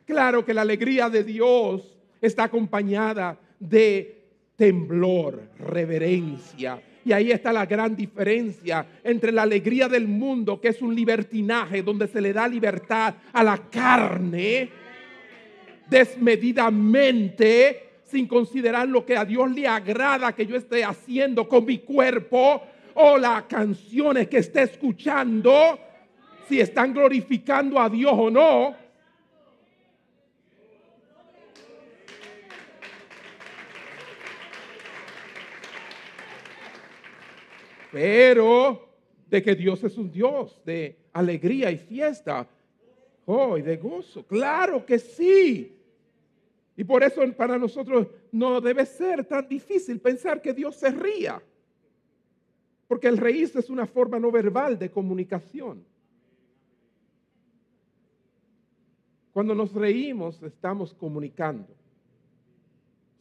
[0.06, 4.19] Claro que la alegría de Dios está acompañada de
[4.60, 6.82] temblor, reverencia.
[7.06, 11.82] Y ahí está la gran diferencia entre la alegría del mundo, que es un libertinaje
[11.82, 14.70] donde se le da libertad a la carne
[15.90, 21.78] desmedidamente, sin considerar lo que a Dios le agrada que yo esté haciendo con mi
[21.78, 22.62] cuerpo
[22.96, 25.80] o las canciones que esté escuchando,
[26.50, 28.76] si están glorificando a Dios o no.
[37.92, 38.88] Pero
[39.30, 42.48] de que Dios es un Dios de alegría y fiesta,
[43.26, 44.26] oh, y de gozo.
[44.26, 45.76] Claro que sí.
[46.76, 51.42] Y por eso para nosotros no debe ser tan difícil pensar que Dios se ría.
[52.88, 55.84] Porque el reírse es una forma no verbal de comunicación.
[59.32, 61.68] Cuando nos reímos estamos comunicando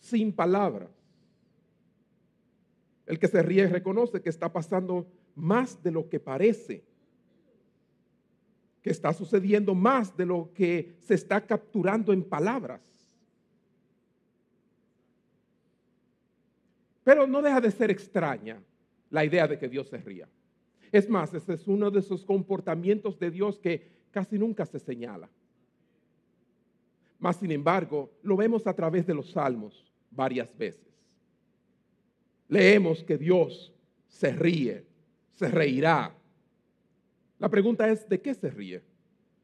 [0.00, 0.97] sin palabras.
[3.08, 6.84] El que se ríe reconoce que está pasando más de lo que parece,
[8.82, 12.82] que está sucediendo más de lo que se está capturando en palabras.
[17.02, 18.62] Pero no deja de ser extraña
[19.08, 20.28] la idea de que Dios se ría.
[20.92, 25.30] Es más, ese es uno de esos comportamientos de Dios que casi nunca se señala.
[27.18, 30.87] Más sin embargo, lo vemos a través de los salmos varias veces
[32.48, 33.72] leemos que Dios
[34.08, 34.84] se ríe,
[35.34, 36.14] se reirá.
[37.38, 38.82] La pregunta es, ¿de qué se ríe?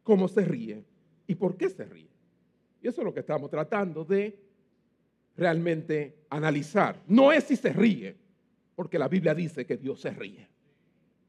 [0.03, 0.85] ¿Cómo se ríe?
[1.27, 2.09] ¿Y por qué se ríe?
[2.83, 4.37] Y eso es lo que estamos tratando de
[5.37, 7.01] realmente analizar.
[7.07, 8.17] No es si se ríe,
[8.75, 10.47] porque la Biblia dice que Dios se ríe.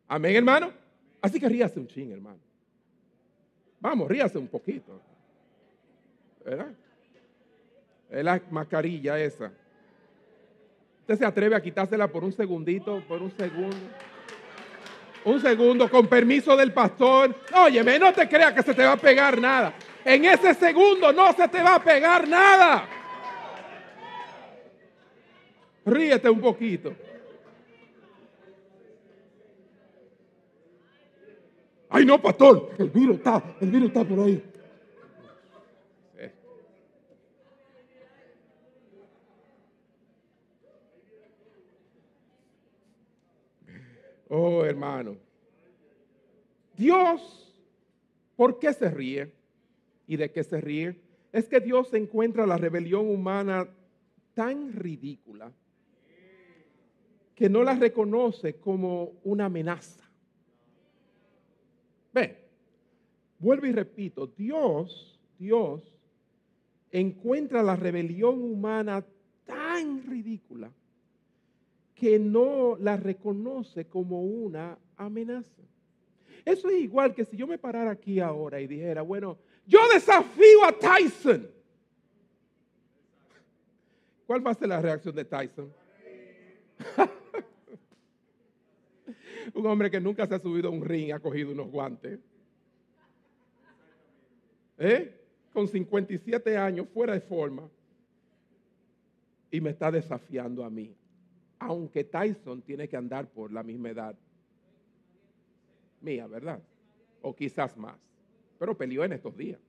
[0.08, 0.72] Amén, hermano.
[1.22, 2.40] Así que ríase un ching, hermano.
[3.80, 5.00] Vamos, ríase un poquito.
[6.44, 6.74] ¿Verdad?
[8.10, 9.52] Es la mascarilla esa.
[11.06, 13.78] Usted se atreve a quitársela por un segundito, por un segundo.
[15.24, 17.36] Un segundo, con permiso del pastor.
[17.54, 19.76] Óyeme, no te creas que se te va a pegar nada.
[20.04, 22.90] En ese segundo no se te va a pegar nada.
[25.86, 26.96] Ríete un poquito.
[31.88, 34.44] Ay, no, pastor, el virus está, el virus está por ahí.
[44.30, 45.18] Oh, hermano.
[46.76, 47.54] Dios,
[48.36, 49.32] ¿por qué se ríe?
[50.08, 51.00] ¿Y de qué se ríe?
[51.32, 53.68] Es que Dios encuentra la rebelión humana
[54.34, 55.52] tan ridícula
[57.36, 60.04] que no la reconoce como una amenaza.
[62.14, 62.38] Ve,
[63.40, 65.84] vuelvo y repito, Dios, Dios
[66.92, 69.06] encuentra la rebelión humana
[69.46, 70.72] tan ridícula
[71.96, 75.64] que no la reconoce como una amenaza.
[76.44, 80.66] Eso es igual que si yo me parara aquí ahora y dijera, bueno, yo desafío
[80.66, 81.50] a Tyson.
[84.28, 85.74] ¿Cuál va a ser la reacción de Tyson?
[89.54, 92.20] un hombre que nunca se ha subido a un ring ha cogido unos guantes.
[94.78, 95.22] ¿Eh?
[95.54, 97.70] Con 57 años, fuera de forma.
[99.50, 100.94] Y me está desafiando a mí
[101.60, 104.16] aunque Tyson tiene que andar por la misma edad
[106.02, 106.62] mía, ¿verdad?
[107.22, 107.98] O quizás más.
[108.60, 109.60] Pero peleó en estos días.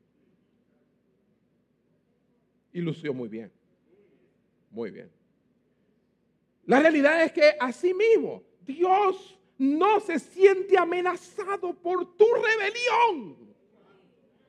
[2.73, 3.51] Y lució muy bien.
[4.71, 5.11] Muy bien.
[6.67, 13.55] La realidad es que así mismo Dios no se siente amenazado por tu rebelión,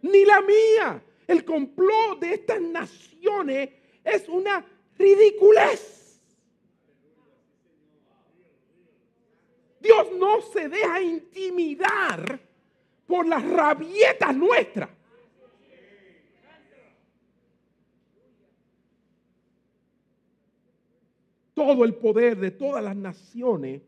[0.01, 1.03] ni la mía.
[1.27, 3.69] El complot de estas naciones
[4.03, 4.65] es una
[4.97, 5.97] ridiculez.
[9.80, 12.39] Dios no se deja intimidar
[13.05, 14.89] por las rabietas nuestras.
[21.53, 23.82] Todo el poder de todas las naciones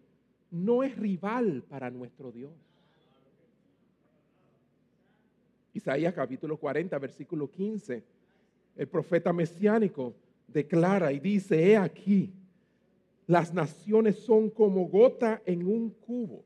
[0.49, 2.51] no es rival para nuestro Dios.
[5.73, 8.03] Isaías capítulo 40, versículo 15.
[8.75, 10.15] El profeta mesiánico
[10.47, 12.33] declara y dice, he aquí,
[13.29, 16.43] las naciones son como gota en un cubo.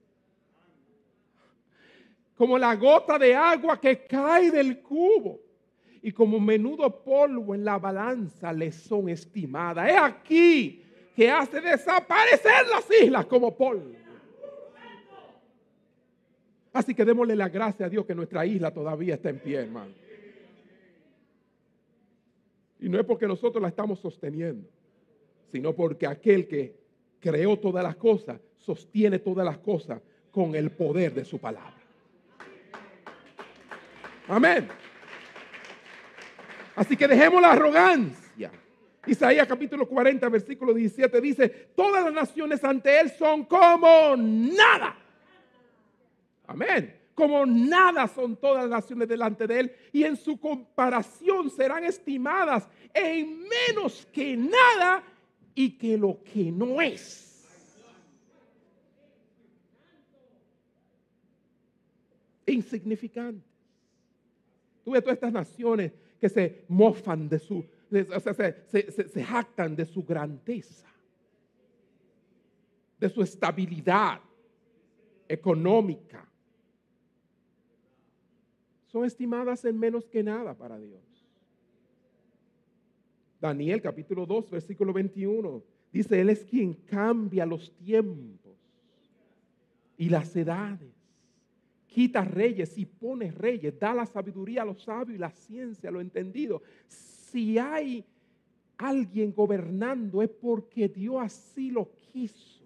[2.35, 5.39] Como la gota de agua que cae del cubo.
[6.01, 9.89] Y como menudo polvo en la balanza le son estimadas.
[9.89, 10.83] Es aquí
[11.15, 13.95] que hace desaparecer las islas como polvo.
[16.73, 19.93] Así que démosle la gracia a Dios que nuestra isla todavía está en pie, hermano.
[22.77, 24.67] Y no es porque nosotros la estamos sosteniendo,
[25.53, 26.75] sino porque aquel que
[27.19, 30.01] creó todas las cosas, sostiene todas las cosas
[30.31, 31.77] con el poder de su palabra.
[34.27, 34.67] Amén.
[36.75, 38.51] Así que dejemos la arrogancia.
[39.05, 44.97] Isaías capítulo 40, versículo 17 dice, todas las naciones ante Él son como nada.
[46.47, 46.99] Amén.
[47.13, 52.67] Como nada son todas las naciones delante de Él y en su comparación serán estimadas
[52.91, 55.03] en menos que nada
[55.55, 57.45] y que lo que no es.
[62.45, 63.51] Insignificantes.
[64.83, 69.75] Tú ves todas estas naciones que se mofan de su, o sea, se, se jactan
[69.75, 70.87] de su grandeza,
[72.99, 74.19] de su estabilidad
[75.27, 76.27] económica.
[78.87, 81.12] Son estimadas en menos que nada para Dios.
[83.43, 88.53] Daniel capítulo 2, versículo 21, dice, Él es quien cambia los tiempos
[89.97, 90.93] y las edades
[91.87, 95.91] quita reyes y pone reyes, da la sabiduría a los sabios y la ciencia a
[95.91, 96.61] los entendidos.
[96.87, 98.05] Si hay
[98.77, 102.63] alguien gobernando es porque Dios así lo quiso.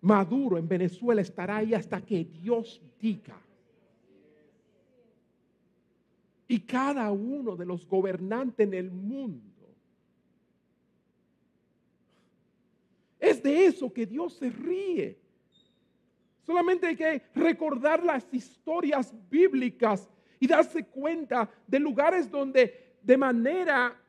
[0.00, 3.36] Maduro en Venezuela estará ahí hasta que Dios diga.
[6.48, 9.56] Y cada uno de los gobernantes en el mundo.
[13.18, 15.18] Es de eso que Dios se ríe.
[16.42, 24.00] Solamente hay que recordar las historias bíblicas y darse cuenta de lugares donde de manera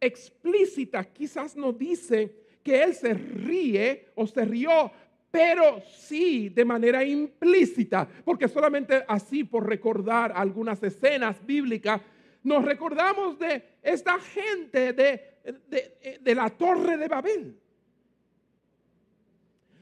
[0.00, 4.90] explícita quizás no dice que Él se ríe o se rió,
[5.34, 12.00] pero sí de manera implícita, porque solamente así por recordar algunas escenas bíblicas,
[12.44, 17.60] nos recordamos de esta gente de, de, la torre de Babel.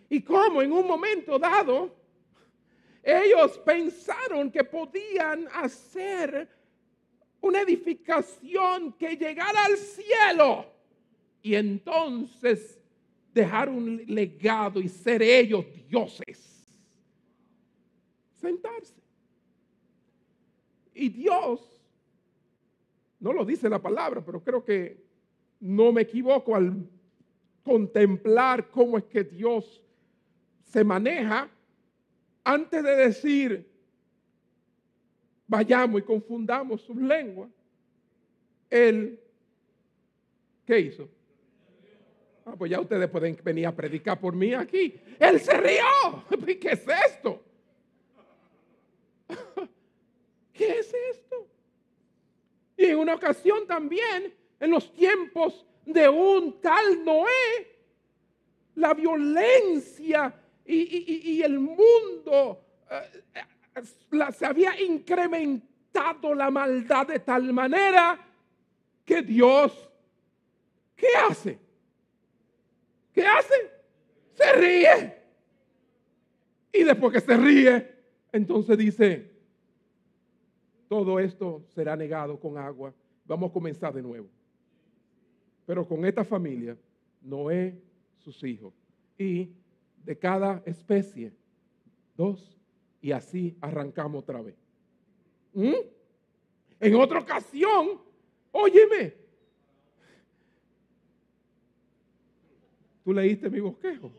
[0.09, 1.95] Y cómo en un momento dado
[3.03, 6.49] ellos pensaron que podían hacer
[7.43, 10.65] una edificación que llegara al cielo
[11.43, 12.82] y entonces
[13.33, 16.65] dejar un legado y ser ellos dioses.
[18.41, 18.95] Sentarse.
[20.95, 21.61] Y Dios,
[23.21, 25.03] no lo dice la palabra, pero creo que
[25.61, 26.89] no me equivoco al
[27.63, 29.83] contemplar cómo es que Dios
[30.65, 31.49] se maneja
[32.45, 33.71] antes de decir,
[35.47, 37.51] vayamos y confundamos sus lenguas,
[38.69, 39.21] él,
[40.67, 41.09] ¿qué hizo?
[42.45, 44.99] Ah, pues ya ustedes pueden venir a predicar por mí aquí.
[45.19, 46.25] Él se rió.
[46.61, 47.43] ¿Qué es esto?
[50.53, 51.47] ¿Qué es esto?
[52.77, 57.73] Y en una ocasión también, en los tiempos de un tal Noé,
[58.75, 60.35] la violencia
[60.65, 63.83] y, el mundo eh,
[64.33, 68.19] se había incrementado la maldad de tal manera
[69.05, 69.91] que Dios,
[70.97, 71.62] ¿qué hace?
[73.13, 73.55] ¿Qué hace?
[74.35, 75.17] Se ríe.
[76.73, 77.91] Y después que se ríe,
[78.33, 79.31] entonces dice,
[80.89, 82.95] todo esto será negado con agua.
[83.27, 84.29] Vamos a comenzar de nuevo.
[85.67, 86.77] Pero con esta familia,
[87.21, 87.79] Noé,
[88.19, 88.73] sus hijos
[89.19, 89.51] y
[90.05, 91.33] de cada especie,
[92.17, 92.59] dos,
[93.01, 94.57] y así arrancamos otra vez.
[95.53, 95.75] ¿Mm?
[96.81, 98.01] En otra ocasión,
[98.51, 99.15] óyeme,
[103.05, 104.13] tú leíste mi bosquejo.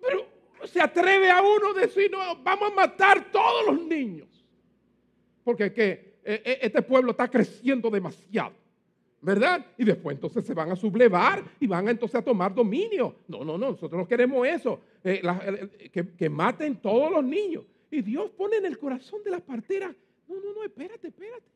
[0.00, 0.26] Pero
[0.64, 4.28] se atreve a uno a decir, no, vamos a matar todos los niños.
[5.44, 8.52] Porque que e, e, este pueblo está creciendo demasiado.
[9.26, 9.66] ¿verdad?
[9.76, 13.16] Y después entonces se van a sublevar y van entonces a tomar dominio.
[13.26, 14.80] No, no, no, nosotros no queremos eso.
[15.02, 15.20] Eh,
[16.16, 17.64] que, maten todos los niños.
[17.90, 19.92] Y Dios pone en el corazón de la partera,
[20.28, 21.55] no, no, no, espérate, espérate.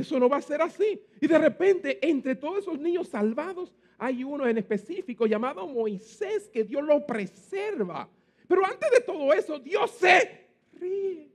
[0.00, 1.00] Eso no va a ser así.
[1.20, 6.64] Y de repente, entre todos esos niños salvados, hay uno en específico llamado Moisés, que
[6.64, 8.08] Dios lo preserva.
[8.48, 11.28] Pero antes de todo eso, Dios se ríe.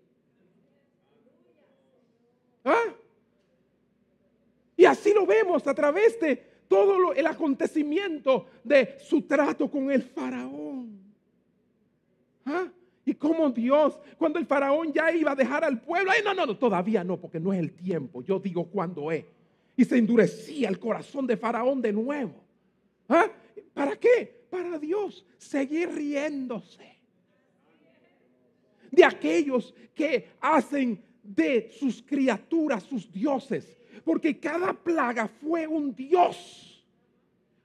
[2.64, 2.96] ¿Ah?
[4.76, 6.36] Y así lo vemos a través de
[6.68, 11.00] todo el acontecimiento de su trato con el faraón.
[12.46, 12.68] ¿Ah?
[13.06, 16.46] Y como Dios, cuando el faraón ya iba a dejar al pueblo, ay, no, no,
[16.46, 19.26] no, todavía no, porque no es el tiempo, yo digo cuándo es.
[19.78, 22.44] Y se endurecía el corazón de faraón de nuevo.
[23.08, 23.28] ¿Ah?
[23.74, 24.46] ¿Para qué?
[24.50, 26.96] Para Dios seguir riéndose
[28.90, 36.84] de aquellos que hacen de sus criaturas, sus dioses, porque cada plaga fue un dios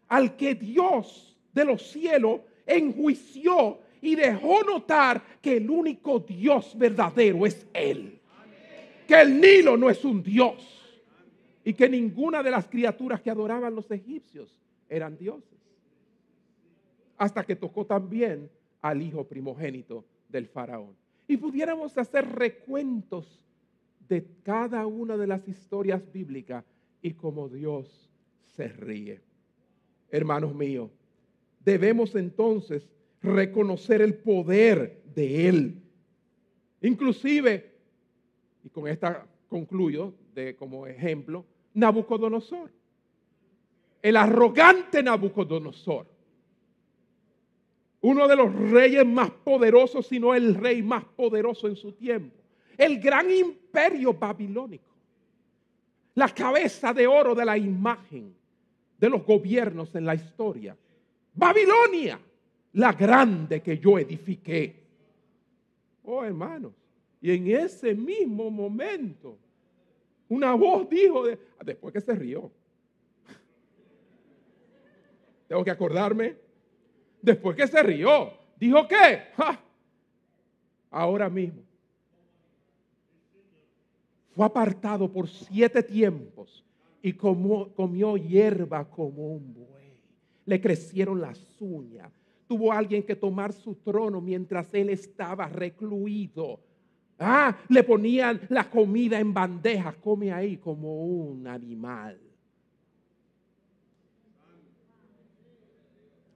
[0.09, 7.47] al que Dios de los cielos enjuició y dejó notar que el único Dios verdadero
[7.47, 8.19] es Él.
[9.07, 10.77] Que el Nilo no es un Dios.
[11.65, 15.59] Y que ninguna de las criaturas que adoraban los egipcios eran dioses.
[17.19, 18.49] Hasta que tocó también
[18.81, 20.95] al hijo primogénito del faraón.
[21.29, 23.27] Y pudiéramos hacer recuentos
[24.09, 26.65] de cada una de las historias bíblicas
[27.03, 28.11] y como Dios
[28.57, 29.21] se ríe.
[30.11, 30.91] Hermanos míos,
[31.65, 32.89] debemos entonces
[33.23, 35.83] reconocer el poder de Él.
[36.83, 37.75] Inclusive,
[38.65, 41.45] y con esta concluyo de, como ejemplo,
[41.75, 42.71] Nabucodonosor.
[44.03, 46.07] El arrogante Nabucodonosor.
[48.03, 52.37] Uno de los reyes más poderosos, si no el rey más poderoso en su tiempo.
[52.79, 54.89] El gran imperio babilónico.
[56.15, 58.35] La cabeza de oro de la imagen
[58.99, 60.77] de los gobiernos en la historia.
[61.35, 62.19] Babilonia,
[62.73, 64.81] la grande que yo edifiqué.
[66.05, 66.73] Oh, hermanos.
[67.21, 69.37] Y en ese mismo momento,
[70.29, 71.25] una voz dijo,
[71.65, 72.51] después que se rió.
[75.47, 76.37] Tengo que acordarme.
[77.21, 79.23] Después que se rió, dijo que,
[80.91, 81.63] ahora mismo,
[84.31, 86.65] fue apartado por siete tiempos
[87.03, 90.01] y comió hierba como un buey.
[90.47, 92.11] Le crecieron las uñas.
[92.51, 96.59] Tuvo alguien que tomar su trono mientras él estaba recluido.
[97.17, 99.93] Ah, le ponían la comida en bandeja.
[99.93, 102.19] Come ahí como un animal.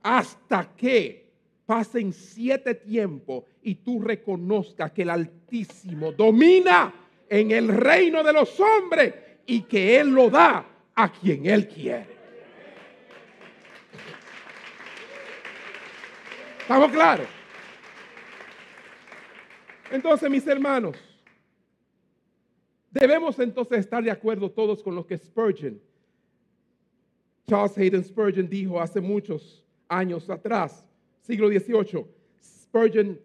[0.04, 1.32] Hasta que
[1.66, 6.94] pasen siete tiempos y tú reconozcas que el Altísimo domina
[7.28, 9.14] en el reino de los hombres
[9.46, 12.13] y que Él lo da a quien Él quiere.
[16.64, 17.26] ¿Estamos claros?
[19.90, 20.96] Entonces, mis hermanos,
[22.90, 25.78] debemos entonces estar de acuerdo todos con lo que Spurgeon,
[27.46, 30.82] Charles Hayden Spurgeon dijo hace muchos años atrás,
[31.20, 32.06] siglo XVIII.
[32.42, 33.20] Spurgeon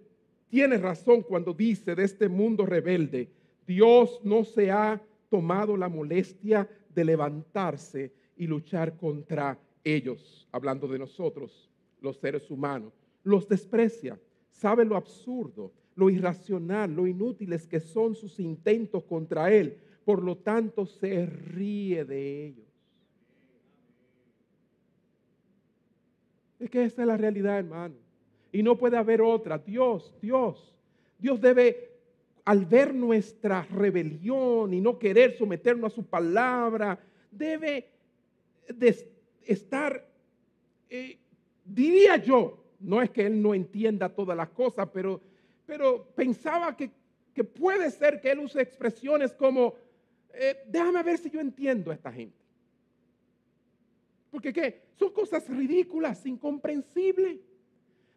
[0.50, 3.30] tiene razón cuando dice de este mundo rebelde,
[3.66, 11.00] Dios no se ha tomado la molestia de levantarse y luchar contra ellos, hablando de
[11.00, 11.70] nosotros,
[12.02, 12.99] los seres humanos.
[13.24, 14.20] Los desprecia,
[14.52, 19.78] sabe lo absurdo, lo irracional, lo inútiles que son sus intentos contra Él.
[20.06, 22.68] Por lo tanto, se ríe de ellos.
[26.60, 27.96] Es que esa es la realidad, hermano.
[28.52, 29.58] Y no puede haber otra.
[29.58, 30.76] Dios, Dios.
[31.18, 31.90] Dios debe
[32.46, 37.00] al ver nuestra rebelión y no querer someternos a su palabra,
[37.30, 37.90] debe
[38.68, 39.14] de
[39.46, 40.04] estar,
[40.90, 41.20] eh,
[41.64, 45.22] diría yo, no es que él no entienda todas las cosas, pero,
[45.66, 46.92] pero pensaba que,
[47.44, 49.74] puede ser que él use expresiones como,
[50.34, 52.38] eh, déjame ver si yo entiendo a esta gente.
[54.30, 54.82] Porque ¿qué?
[54.98, 57.40] Son cosas ridículas, incomprensibles.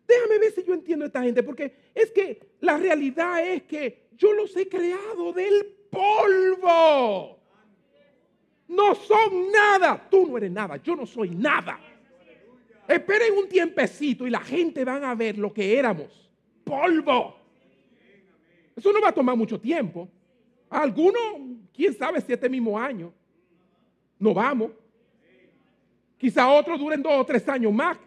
[0.09, 4.09] Déjame ver si yo entiendo a esta gente, porque es que la realidad es que
[4.17, 7.39] yo los he creado del polvo.
[8.69, 10.09] No son nada.
[10.11, 10.77] Tú no eres nada.
[10.79, 11.79] Yo no soy nada.
[12.89, 16.31] Esperen un tiempecito y la gente van a ver lo que éramos.
[16.65, 17.37] Polvo.
[18.77, 20.09] Eso no va a tomar mucho tiempo.
[20.69, 21.23] Algunos,
[21.73, 23.13] quién sabe si este mismo año,
[24.19, 24.71] no vamos.
[26.17, 27.99] Quizá otros duren dos o tres años más.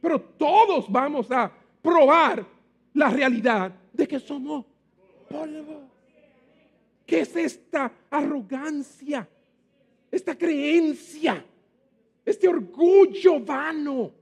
[0.00, 2.44] Pero todos vamos a probar
[2.92, 4.64] la realidad de que somos
[5.28, 5.88] polvo.
[7.06, 9.28] ¿Qué es esta arrogancia?
[10.10, 11.44] Esta creencia,
[12.24, 14.21] este orgullo vano.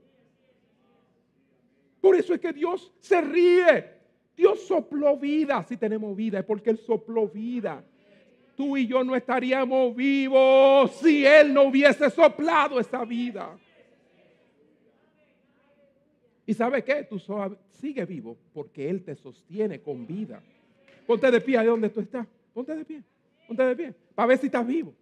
[2.01, 3.85] Por eso es que Dios se ríe.
[4.35, 5.63] Dios sopló vida.
[5.69, 7.83] Si tenemos vida es porque Él sopló vida.
[8.57, 13.57] Tú y yo no estaríamos vivos si Él no hubiese soplado esa vida.
[16.45, 17.03] ¿Y sabe qué?
[17.03, 17.21] Tú
[17.79, 20.41] sigues vivo porque Él te sostiene con vida.
[21.05, 22.27] Ponte de pie ahí donde tú estás.
[22.53, 23.03] Ponte de pie.
[23.47, 23.93] Ponte de pie.
[24.15, 24.93] Para ver si estás vivo.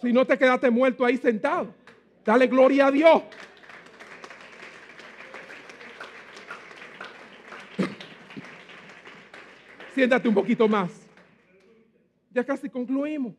[0.00, 1.74] Si no te quedaste muerto ahí sentado.
[2.24, 3.22] Dale gloria a Dios.
[9.98, 10.92] Siéntate un poquito más.
[12.30, 13.34] Ya casi concluimos.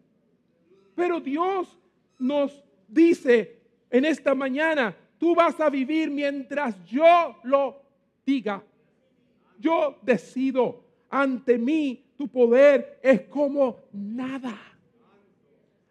[0.94, 1.80] Pero Dios
[2.18, 7.82] nos dice en esta mañana, tú vas a vivir mientras yo lo
[8.26, 8.62] diga.
[9.58, 14.60] Yo decido, ante mí tu poder es como nada.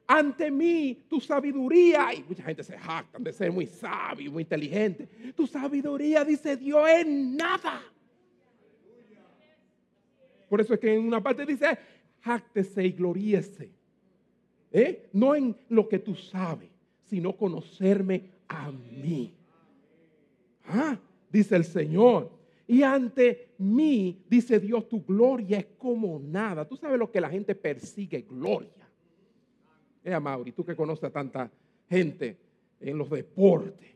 [0.06, 5.08] Ante mí, tu sabiduría, y mucha gente se jacta de ser muy sabio, muy inteligente.
[5.34, 7.80] Tu sabiduría, dice Dios, es nada.
[10.48, 11.78] Por eso es que en una parte dice,
[12.20, 13.70] jáctese y gloríese.
[14.70, 15.08] ¿Eh?
[15.12, 16.68] No en lo que tú sabes,
[17.04, 19.32] sino conocerme a mí.
[20.66, 20.98] Ah,
[21.30, 22.30] dice el Señor.
[22.66, 26.66] Y ante mí, dice Dios, tu gloria es como nada.
[26.66, 28.70] Tú sabes lo que la gente persigue, gloria.
[30.04, 31.50] Eh, Mauri, tú que conoces a tanta
[31.88, 32.36] gente
[32.80, 33.88] en los deportes,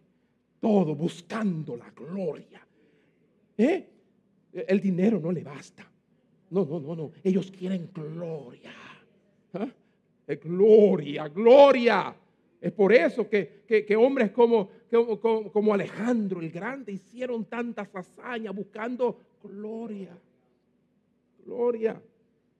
[0.58, 2.66] todo buscando la gloria.
[3.58, 3.88] ¿Eh?
[4.52, 5.91] El dinero no le basta.
[6.52, 7.12] No, no, no, no.
[7.24, 8.70] Ellos quieren gloria.
[9.54, 9.68] ¿Ah?
[10.44, 12.14] Gloria, gloria.
[12.60, 19.18] Es por eso que, hombres como, como, como, Alejandro el Grande hicieron tantas hazañas buscando
[19.42, 20.14] gloria.
[21.46, 22.00] Gloria.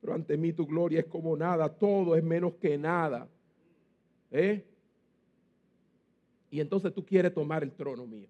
[0.00, 3.28] Pero ante mí tu gloria es como nada, todo es menos que nada.
[4.30, 4.64] ¿Eh?
[6.50, 8.28] Y entonces tú quieres tomar el trono mío.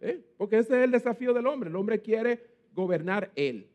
[0.00, 0.18] ¿Eh?
[0.38, 1.68] Porque ese es el desafío del hombre.
[1.68, 2.42] El hombre quiere
[2.74, 3.68] gobernar él,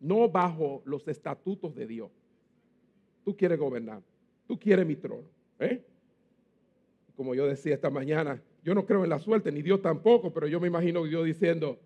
[0.00, 2.10] no bajo los estatutos de Dios.
[3.24, 4.02] Tú quieres gobernar,
[4.46, 5.28] tú quieres mi trono.
[5.58, 5.82] ¿Eh?
[7.16, 10.46] Como yo decía esta mañana, yo no creo en la suerte, ni Dios tampoco, pero
[10.46, 11.78] yo me imagino Dios diciendo,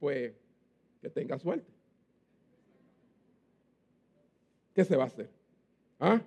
[0.00, 0.32] pues,
[1.02, 1.70] que tenga suerte.
[4.74, 5.30] ¿Qué se va a hacer?
[6.00, 6.20] ¿Ah?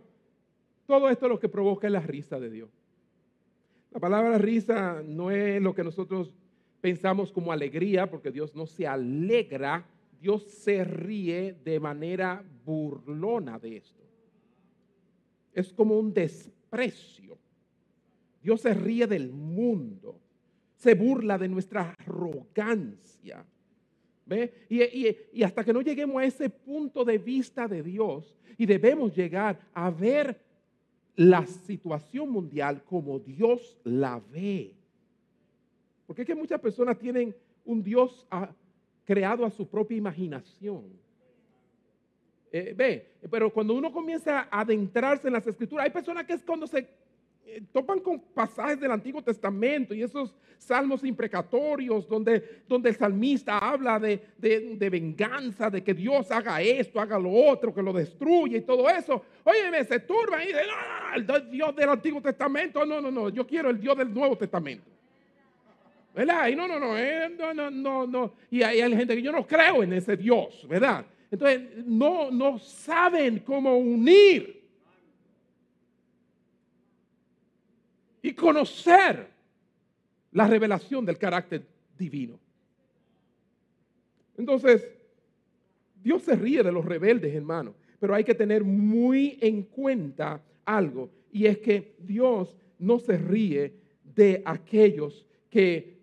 [0.85, 2.69] Todo esto lo que provoca es la risa de Dios.
[3.91, 6.31] La palabra risa no es lo que nosotros
[6.81, 9.85] pensamos como alegría, porque Dios no se alegra,
[10.19, 14.03] Dios se ríe de manera burlona de esto.
[15.53, 17.37] Es como un desprecio precio.
[18.41, 20.19] Dios se ríe del mundo,
[20.75, 23.45] se burla de nuestra arrogancia.
[24.25, 24.65] ¿Ve?
[24.69, 29.59] Y, hasta que no lleguemos a ese punto de vista de Dios y debemos llegar
[29.73, 30.41] a ver
[31.15, 34.75] la situación mundial como Dios la ve.
[36.05, 38.27] Porque es que muchas personas tienen un Dios
[39.07, 40.83] creado a su propia imaginación.
[42.51, 46.43] Eh, ve, pero cuando uno comienza a adentrarse en las escrituras, hay personas que es
[46.43, 46.79] cuando se
[47.45, 53.57] eh, topan con pasajes del Antiguo Testamento y esos salmos imprecatorios donde, donde el salmista
[53.57, 58.57] habla de, de, venganza, de que Dios haga esto, haga lo otro, que lo destruye
[58.57, 59.23] y todo eso.
[59.45, 63.47] Oye, se turban y dicen, no, el Dios del Antiguo Testamento, no, no, no, yo
[63.47, 64.96] quiero el Dios del Nuevo Testamento.
[66.17, 66.47] ¿Verdad?
[66.47, 68.33] Y no, no, no, eh, no, no, no.
[68.49, 71.05] Y hay, hay gente que yo no creo en ese Dios, ¿verdad?
[71.29, 74.63] Entonces, no, no saben cómo unir
[78.23, 79.27] y conocer
[80.31, 81.63] la revelación del carácter
[81.95, 82.39] divino.
[84.39, 84.89] Entonces,
[86.01, 91.11] Dios se ríe de los rebeldes, hermano, pero hay que tener muy en cuenta algo,
[91.31, 93.71] y es que Dios no se ríe
[94.15, 95.96] de aquellos que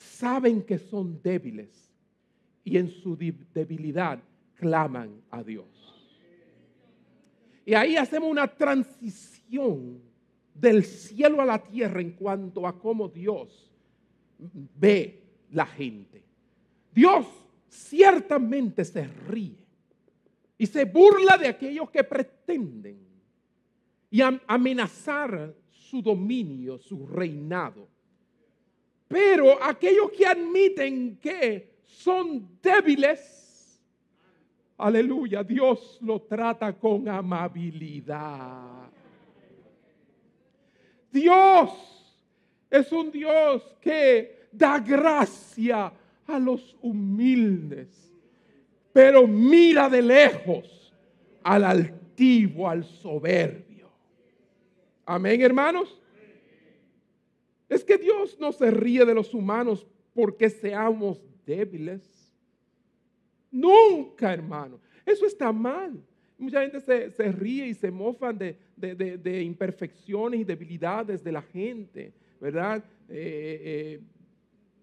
[0.00, 1.92] saben que son débiles
[2.64, 4.18] y en su debilidad
[4.54, 5.66] claman a Dios.
[7.66, 10.00] Y ahí hacemos una transición
[10.54, 13.70] del cielo a la tierra en cuanto a cómo Dios
[14.38, 16.24] ve la gente.
[16.92, 17.26] Dios
[17.68, 19.58] ciertamente se ríe
[20.56, 22.98] y se burla de aquellos que pretenden
[24.10, 27.88] y amenazar su dominio, su reinado.
[29.10, 33.82] Pero aquellos que admiten que son débiles,
[34.78, 38.88] Aleluya, Dios lo trata con amabilidad.
[41.10, 41.70] Dios
[42.70, 45.92] es un Dios que da gracia
[46.24, 47.88] a los humildes,
[48.92, 50.94] pero mira de lejos
[51.42, 53.90] al altivo, al soberbio.
[55.04, 55.99] Amén, hermanos.
[57.70, 62.02] Es que Dios no se ríe de los humanos porque seamos débiles.
[63.50, 64.78] Nunca, hermano.
[65.06, 65.98] Eso está mal.
[66.36, 72.84] Mucha gente se, ríe y se mofan de, imperfecciones y debilidades de la gente, ¿verdad?
[73.08, 74.00] Eh, eh,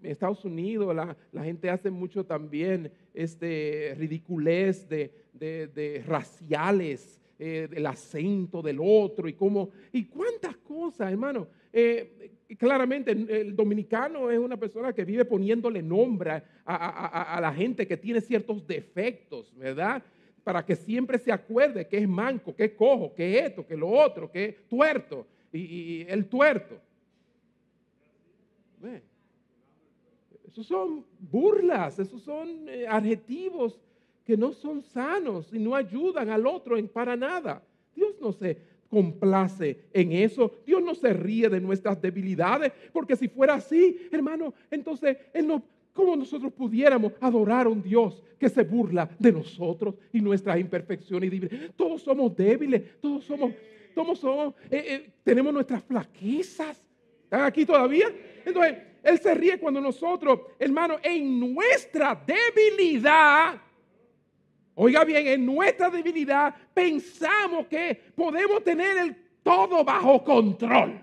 [0.01, 8.61] en Estados Unidos la, gente hace mucho también este ridiculez de, raciales, eh, del acento
[8.61, 11.47] del otro y cómo, y cuántas cosas, hermano.
[11.73, 17.97] Eh, claramente el dominicano es una persona que vive poniéndole nombre a, la gente que
[17.97, 20.01] tiene ciertos defectos, ¿verdad?
[20.43, 23.89] Para que siempre se acuerde que es manco, que es cojo, que esto, que lo
[23.89, 26.79] otro, que es tuerto y, el tuerto.
[30.47, 33.79] Esos son burlas, esos son eh, adjetivos
[34.25, 37.61] que no son sanos y no ayudan al otro en para nada.
[37.95, 38.57] Dios no se
[38.89, 40.59] complace en eso.
[40.65, 45.63] Dios no se ríe de nuestras debilidades, porque si fuera así, hermano, entonces Él no,
[45.93, 51.31] ¿cómo nosotros pudiéramos adorar a un Dios que se burla de nosotros y nuestras imperfecciones?
[51.75, 53.53] Todos somos débiles, todos somos,
[53.93, 56.81] todos somos, eh, eh, tenemos nuestras flaquezas.
[57.23, 58.07] ¿Están aquí todavía?
[58.45, 63.61] Entonces, Él se ríe cuando nosotros, hermano, en nuestra debilidad,
[64.79, 70.99] Oiga bien, en nuestra debilidad pensamos que podemos tener el todo bajo control.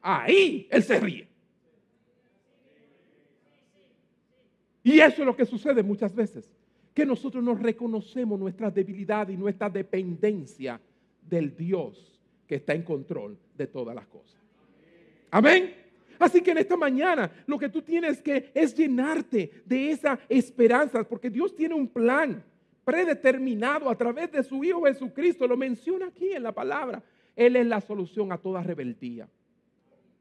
[0.00, 1.28] Ahí Él se ríe.
[4.82, 6.50] Y eso es lo que sucede muchas veces,
[6.94, 10.80] que nosotros no reconocemos nuestra debilidad y nuestra dependencia
[11.20, 14.40] del Dios que está en control de todas las cosas.
[15.30, 15.74] Amén.
[16.18, 21.04] Así que en esta mañana lo que tú tienes que es llenarte de esa esperanza,
[21.04, 22.42] porque Dios tiene un plan
[22.88, 25.46] predeterminado a través de su Hijo Jesucristo.
[25.46, 27.02] Lo menciona aquí en la palabra.
[27.36, 29.28] Él es la solución a toda rebeldía.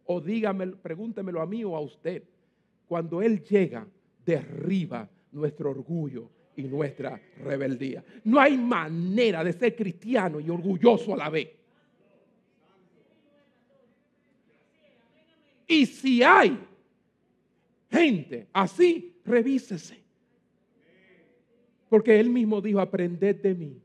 [0.03, 2.23] O dígame, pregúntemelo a mí o a usted.
[2.85, 3.87] Cuando Él llega,
[4.25, 8.03] derriba nuestro orgullo y nuestra rebeldía.
[8.25, 11.47] No hay manera de ser cristiano y orgulloso a la vez.
[15.67, 16.59] Y si hay
[17.89, 20.06] gente así, revísese.
[21.89, 23.81] Porque él mismo dijo, aprended de mí,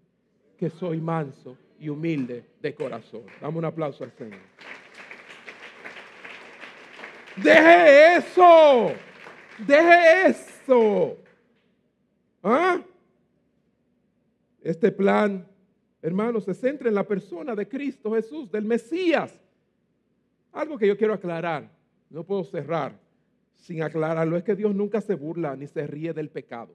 [0.56, 3.22] que soy manso y humilde de corazón.
[3.40, 4.40] Dame un aplauso al Señor.
[7.36, 8.92] Deje eso.
[9.66, 11.16] Deje eso.
[12.42, 12.80] ¿Ah?
[14.60, 15.46] Este plan,
[16.00, 19.40] hermano, se centra en la persona de Cristo Jesús, del Mesías.
[20.52, 21.70] Algo que yo quiero aclarar,
[22.10, 23.00] no puedo cerrar
[23.54, 26.74] sin aclararlo, es que Dios nunca se burla ni se ríe del pecado.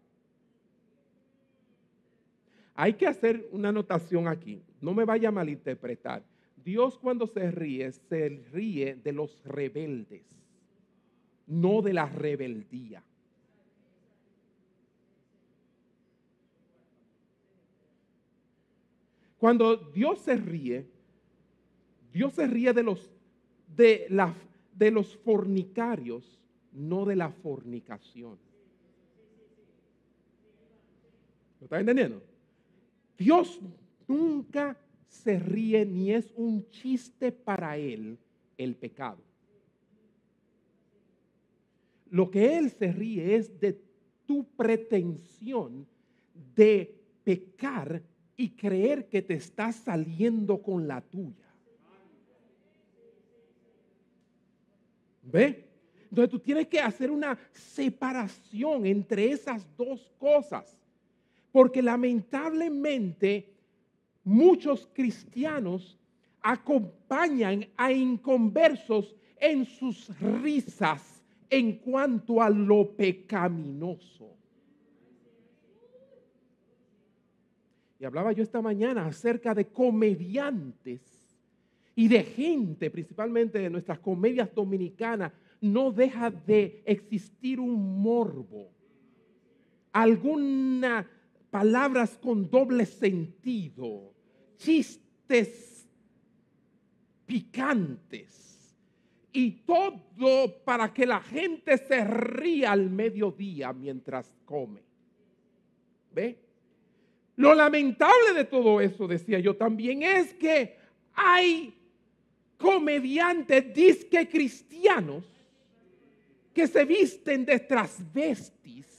[2.79, 4.61] Hay que hacer una anotación aquí.
[4.79, 6.23] No me vaya a malinterpretar.
[6.63, 10.23] Dios cuando se ríe, se ríe de los rebeldes,
[11.47, 13.03] no de la rebeldía.
[19.39, 20.85] Cuando Dios se ríe,
[22.13, 23.09] Dios se ríe de los,
[23.75, 24.07] de,
[24.75, 26.39] de los fornicarios,
[26.73, 28.37] no de la fornicación.
[31.59, 32.36] ¿Lo está entendiendo?
[33.17, 33.59] Dios
[34.07, 38.17] nunca se ríe ni es un chiste para Él
[38.57, 39.19] el pecado.
[42.09, 43.81] Lo que Él se ríe es de
[44.25, 45.87] tu pretensión
[46.55, 48.01] de pecar
[48.35, 51.47] y creer que te estás saliendo con la tuya.
[55.23, 55.65] ¿Ve?
[56.09, 60.77] Entonces tú tienes que hacer una separación entre esas dos cosas.
[61.51, 63.53] Porque lamentablemente
[64.23, 65.97] muchos cristianos
[66.41, 74.35] acompañan a inconversos en sus risas en cuanto a lo pecaminoso.
[77.99, 81.01] Y hablaba yo esta mañana acerca de comediantes
[81.95, 88.69] y de gente, principalmente de nuestras comedias dominicanas, no deja de existir un morbo,
[89.91, 91.09] alguna
[91.49, 94.13] palabras con doble sentido,
[94.57, 95.87] chistes
[97.25, 98.75] picantes
[99.31, 104.81] y todo para que la gente se ría al mediodía mientras come.
[106.11, 106.39] ¿Ve?
[107.35, 110.75] Lo lamentable de todo eso, decía yo también, es que
[111.13, 111.75] hay
[112.57, 115.23] comediantes disque cristianos
[116.53, 118.96] que se visten de transvestis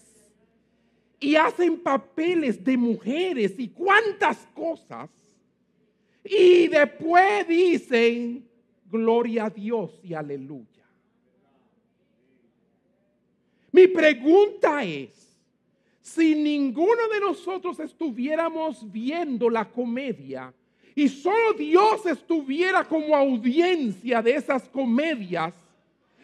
[1.20, 5.10] y hacen papeles de mujeres y cuántas cosas.
[6.24, 8.46] Y después dicen,
[8.90, 10.84] gloria a Dios y aleluya.
[13.72, 15.18] Mi pregunta es,
[16.00, 20.52] si ninguno de nosotros estuviéramos viendo la comedia
[20.94, 25.52] y solo Dios estuviera como audiencia de esas comedias,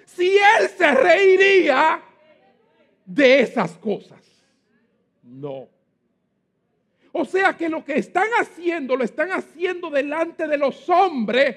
[0.07, 2.03] si Él se reiría
[3.05, 4.34] de esas cosas.
[5.25, 5.69] No.
[7.13, 11.57] O sea que lo que están haciendo lo están haciendo delante de los hombres,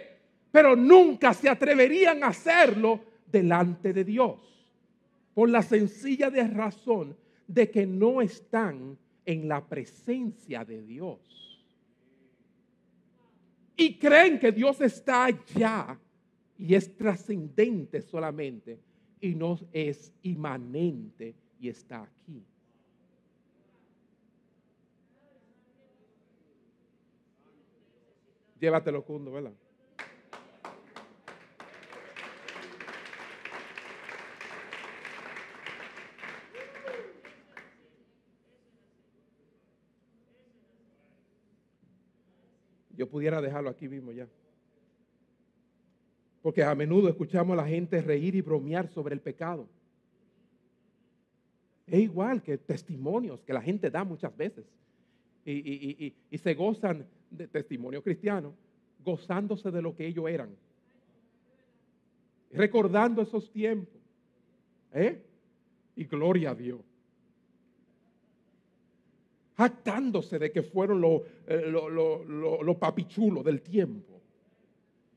[0.52, 4.38] pero nunca se atreverían a hacerlo delante de Dios.
[5.34, 7.16] Por la sencilla razón
[7.48, 11.20] de que no están en la presencia de Dios.
[13.76, 16.00] Y creen que Dios está allá
[16.58, 18.80] y es trascendente solamente
[19.22, 22.44] y no es inmanente y está aquí.
[28.60, 29.54] Llévatelo, Cundo, ¿verdad?
[42.96, 44.28] Yo pudiera dejarlo aquí mismo ya.
[46.42, 49.68] Porque a menudo escuchamos a la gente reír y bromear sobre el pecado.
[51.86, 54.66] Es igual que testimonios que la gente da muchas veces.
[55.50, 58.54] Y, se gozan de testimonio cristiano,
[59.04, 60.50] gozándose de lo que ellos eran.
[62.52, 64.02] Recordando esos tiempos.
[64.94, 65.22] ¿Eh?
[65.96, 66.82] Y gloria a Dios.
[69.56, 74.22] Jactándose de que fueron los eh, papichulos del tiempo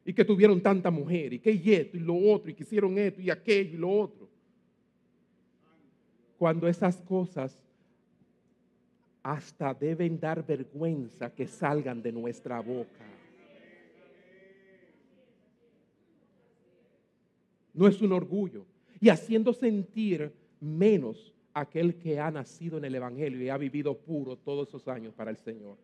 [0.05, 2.97] y que tuvieron tanta mujer, y que y esto y lo otro, y que hicieron
[2.99, 4.28] esto y aquello y lo otro.
[6.39, 7.70] Cuando esas cosas
[9.23, 13.05] hasta deben dar vergüenza que salgan de nuestra boca.
[17.75, 18.64] No es un orgullo.
[19.01, 24.37] Y haciendo sentir menos aquel que ha nacido en el Evangelio y ha vivido puro
[24.37, 25.77] todos esos años para el Señor.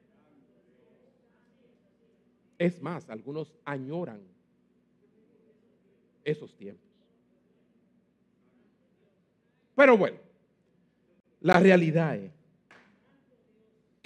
[2.58, 4.20] Es más, algunos añoran
[6.24, 6.84] esos tiempos.
[9.74, 10.18] Pero bueno,
[11.40, 12.35] la realidad es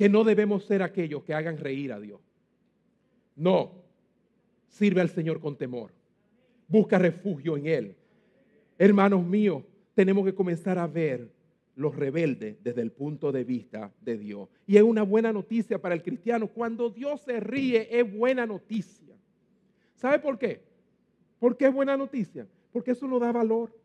[0.01, 2.23] que no debemos ser aquellos que hagan reír a Dios.
[3.37, 3.85] No,
[4.71, 5.93] sirve al Señor con temor.
[6.69, 7.97] Busca refugio en Él.
[8.79, 11.31] Hermanos míos, tenemos que comenzar a ver
[11.77, 14.49] los rebeldes desde el punto de vista de Dios.
[14.67, 16.47] Y es una buena noticia para el cristiano.
[16.47, 19.15] Cuando Dios se ríe es buena noticia.
[19.97, 20.63] ¿Sabe por qué?
[21.39, 22.47] ¿Por qué es buena noticia?
[22.73, 23.79] Porque eso nos da valor.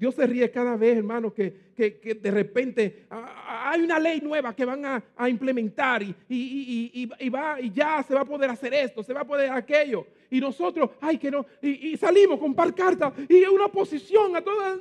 [0.00, 4.82] Dios se ríe cada vez, hermano, que, de repente hay una ley nueva que van
[4.86, 9.20] a, implementar y, y, va, y ya se va a poder hacer esto, se va
[9.20, 10.06] a poder aquello.
[10.30, 14.78] Y nosotros, ay, que no, y, salimos con par cartas y una oposición a todas.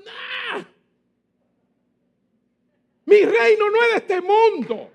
[3.04, 4.90] Mi reino no es de este mundo.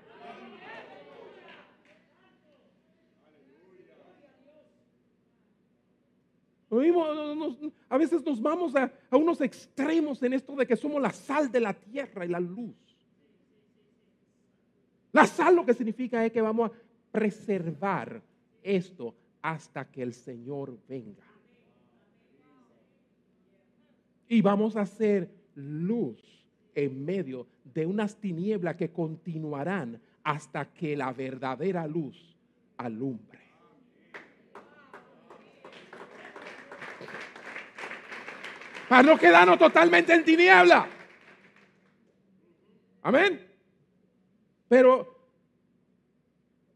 [7.89, 11.59] A veces nos vamos a, unos extremos en esto de que somos la sal de
[11.59, 12.75] la tierra y la luz.
[15.11, 16.73] La sal lo que significa es que vamos a
[17.11, 18.21] preservar
[18.61, 21.23] esto hasta que el Señor venga.
[24.27, 26.19] Y vamos a hacer luz
[26.73, 32.35] en medio de unas tinieblas que continuarán hasta que la verdadera luz
[32.77, 33.34] alumbre.
[38.89, 40.87] Para no quedarnos totalmente en tiniebla.
[43.01, 43.39] Amén.
[44.67, 45.15] Pero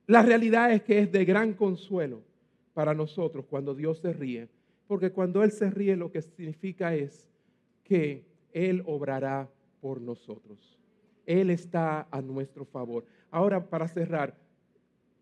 [0.08, 2.22] la realidad es que es de gran consuelo
[2.74, 4.48] para nosotros cuando Dios se ríe.
[4.88, 7.28] Porque cuando Él se ríe lo que significa es
[7.84, 9.48] que Él obrará
[9.82, 10.80] por nosotros.
[11.26, 13.06] Él está a nuestro favor.
[13.30, 14.36] Ahora, para cerrar,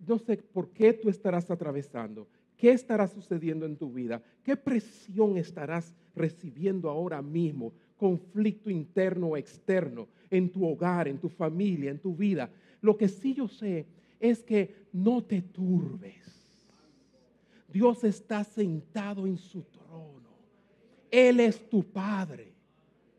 [0.05, 2.28] no sé por qué tú estarás atravesando,
[2.58, 9.38] qué estará sucediendo en tu vida, qué presión estarás recibiendo ahora mismo, conflicto interno o
[9.38, 12.50] externo, en tu hogar, en tu familia, en tu vida.
[12.82, 13.86] Lo que sí yo sé
[14.20, 16.28] es que no te turbes.
[17.71, 20.29] Dios está sentado en su trono.
[21.12, 22.51] Él es tu Padre.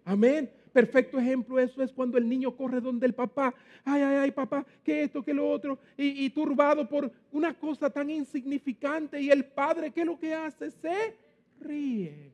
[0.05, 0.51] Amén.
[0.73, 3.55] Perfecto ejemplo eso es cuando el niño corre donde el papá,
[3.85, 8.11] ay, ay, ay, papá, que esto, que lo otro, y, turbado por una cosa tan
[8.11, 10.70] insignificante, y el padre, ¿qué es lo que hace?
[10.70, 11.16] Se
[11.61, 12.32] ríe.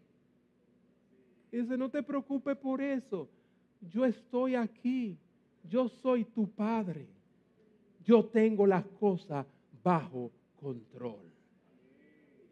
[1.52, 3.28] Y dice, no te preocupes por eso,
[3.93, 5.16] yo estoy aquí,
[5.69, 7.06] yo soy tu padre,
[8.05, 9.47] yo tengo las cosas
[9.82, 10.31] bajo
[10.61, 11.31] control.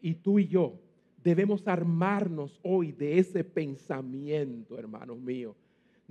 [0.00, 0.74] Y tú y yo
[1.22, 5.56] debemos armarnos hoy de ese pensamiento, hermanos míos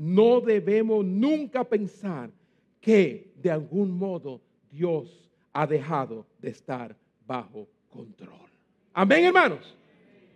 [0.01, 2.31] no debemos nunca pensar
[2.79, 4.41] que de algún modo
[4.71, 6.97] Dios ha dejado de estar
[7.27, 8.49] bajo control.
[8.93, 9.77] Amén, hermanos.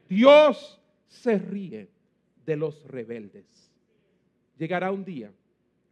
[0.07, 1.89] Dios se ríe
[2.45, 3.47] de los rebeldes.
[4.55, 5.31] Llegará un día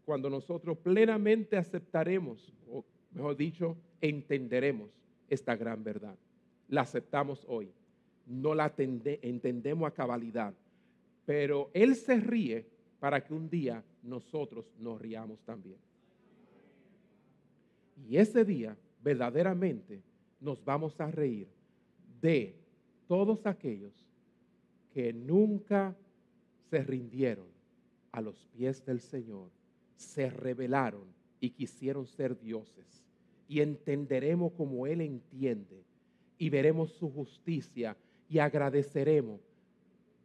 [0.06, 4.92] cuando nosotros plenamente aceptaremos, o mejor dicho, entenderemos
[5.28, 6.16] esta gran verdad.
[6.68, 7.72] La aceptamos hoy,
[8.28, 10.54] no la entendemos a cabalidad,
[11.26, 12.72] pero Él se ríe
[13.04, 15.78] para que un día nosotros nos riamos también.
[18.08, 20.02] Y ese día verdaderamente
[20.40, 21.50] nos vamos a reír
[22.22, 22.56] de
[23.06, 23.92] todos aquellos
[24.94, 25.94] que nunca
[26.70, 27.48] se rindieron
[28.14, 29.50] a los pies del Señor,
[29.98, 31.04] se rebelaron
[31.42, 33.04] y quisieron ser dioses.
[33.50, 35.84] Y entenderemos como Él entiende
[36.38, 37.98] y veremos su justicia
[38.30, 39.42] y agradeceremos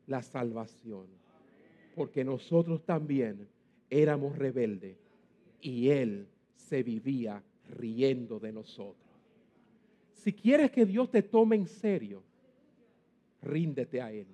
[0.07, 1.18] la salvación.
[1.99, 3.49] Porque nosotros también
[3.91, 4.97] éramos rebeldes
[5.61, 7.43] y Él se vivía
[7.77, 9.05] riendo de nosotros.
[10.13, 12.23] Si quieres que Dios te tome en serio,
[13.43, 14.29] ríndete a Él.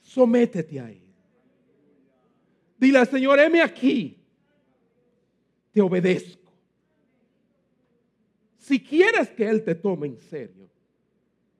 [0.00, 1.02] Sométete a Él.
[2.78, 4.16] Dile al Señor, heme aquí.
[5.70, 6.50] Te obedezco.
[8.56, 10.66] Si quieres que Él te tome en serio.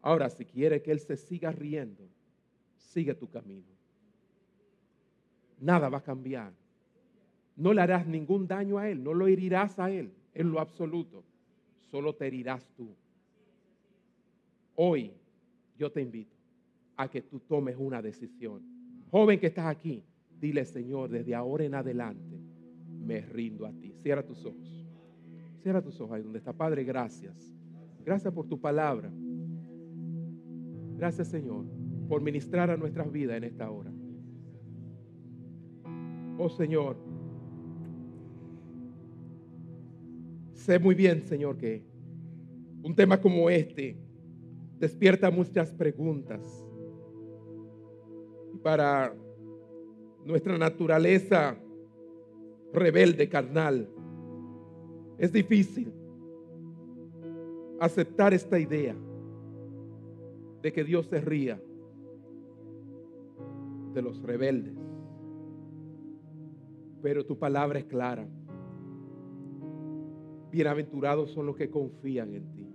[0.07, 2.09] Ahora, si quieres que Él se siga riendo,
[2.77, 3.67] sigue tu camino.
[5.61, 6.53] Nada va a cambiar.
[7.57, 11.25] No le harás ningún daño a Él, no lo herirás a Él en lo absoluto.
[11.91, 12.95] Solo te herirás tú.
[14.77, 15.11] Hoy
[15.77, 16.37] yo te invito
[16.97, 18.63] a que tú tomes una decisión.
[19.11, 20.05] Joven que estás aquí,
[20.39, 22.39] dile Señor, desde ahora en adelante
[23.05, 23.93] me rindo a ti.
[24.05, 24.87] Cierra tus ojos.
[25.65, 26.53] Cierra tus ojos ahí donde está.
[26.53, 27.53] Padre, gracias.
[28.05, 29.11] Gracias por tu palabra.
[30.97, 31.65] Gracias Señor
[32.09, 33.93] por ministrar a nuestras vidas en esta hora.
[36.39, 36.97] Oh Señor,
[40.55, 41.83] sé muy bien Señor que
[42.83, 43.97] un tema como este
[44.79, 46.41] despierta muchas preguntas.
[48.63, 49.15] Para
[50.25, 51.57] nuestra naturaleza
[52.73, 53.89] rebelde, carnal,
[55.19, 55.93] es difícil
[57.81, 58.97] aceptar esta idea
[60.67, 61.63] de que Dios se ría
[63.95, 64.75] de los rebeldes.
[67.01, 68.27] Pero tu palabra es clara.
[70.51, 72.69] Bienaventurados son los que confían en ti.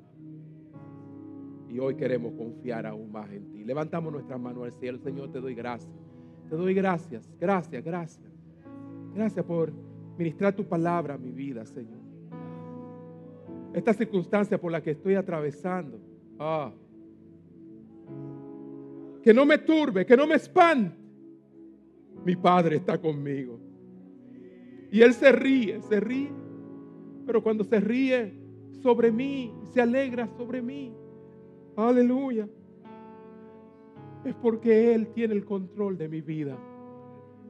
[1.67, 3.65] Y hoy queremos confiar aún más en ti.
[3.65, 4.97] Levantamos nuestras manos al cielo.
[4.99, 5.91] Señor, te doy gracias.
[6.49, 8.31] Te doy gracias, gracias, gracias.
[9.13, 9.73] Gracias por
[10.17, 11.99] ministrar tu palabra a mi vida, Señor.
[13.73, 15.99] Esta circunstancia por la que estoy atravesando.
[16.39, 16.71] Ah,
[19.23, 20.95] que no me turbe, que no me espante.
[22.25, 23.59] Mi Padre está conmigo.
[24.91, 26.31] Y Él se ríe, se ríe.
[27.25, 28.33] Pero cuando se ríe
[28.81, 30.93] sobre mí, se alegra sobre mí.
[31.75, 32.47] Aleluya.
[34.25, 36.57] Es porque Él tiene el control de mi vida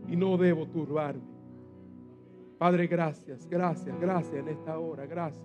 [0.07, 1.31] y no debo turbarme.
[2.57, 5.43] Padre, gracias, gracias, gracias en esta hora, gracias.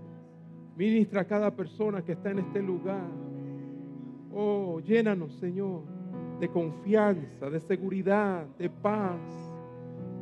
[0.77, 3.09] Ministra a cada persona que está en este lugar.
[4.35, 5.96] Oh, llénanos, Señor,
[6.41, 9.21] de confianza, de seguridad, de paz.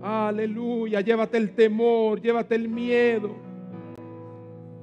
[0.03, 3.31] Aleluya, llévate el temor, llévate el miedo.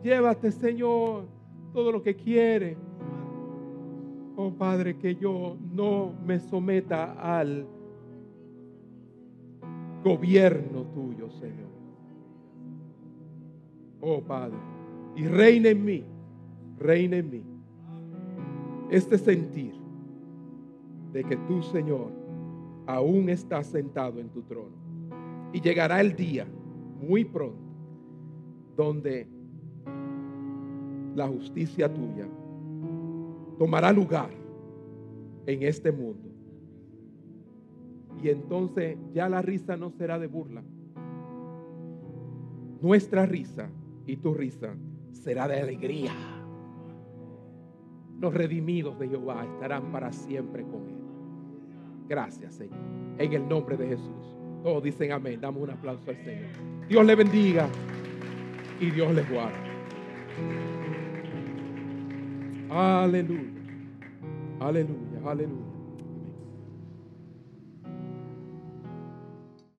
[0.03, 1.26] Llévate, Señor,
[1.74, 2.76] todo lo que quiere
[4.36, 7.68] Oh Padre, que yo no me someta al
[10.03, 11.70] gobierno tuyo, Señor.
[13.99, 14.58] Oh Padre,
[15.16, 16.03] y reina en mí,
[16.80, 17.44] reina en mí.
[18.90, 19.76] Este sentir
[21.12, 22.12] de que tú, Señor,
[22.86, 24.76] aún estás sentado en tu trono.
[25.54, 26.48] Y llegará el día,
[27.02, 27.58] muy pronto,
[28.78, 29.28] donde
[31.16, 32.28] la justicia tuya
[33.58, 34.30] tomará lugar
[35.46, 36.30] en este mundo.
[38.24, 40.64] Y entonces ya la risa no será de burla.
[42.82, 43.70] Nuestra risa
[44.06, 44.74] y tu risa
[45.12, 46.12] será de alegría.
[48.20, 51.01] Los redimidos de Jehová estarán para siempre con Él.
[52.12, 52.78] Gracias, Señor.
[53.20, 54.36] En el nombre de Jesús.
[54.64, 55.40] Todos dicen amén.
[55.40, 56.50] Damos un aplauso al Señor.
[56.90, 57.70] Dios le bendiga
[58.82, 59.56] y Dios les guarde.
[62.70, 63.50] Aleluya.
[64.60, 65.70] Aleluya, aleluya.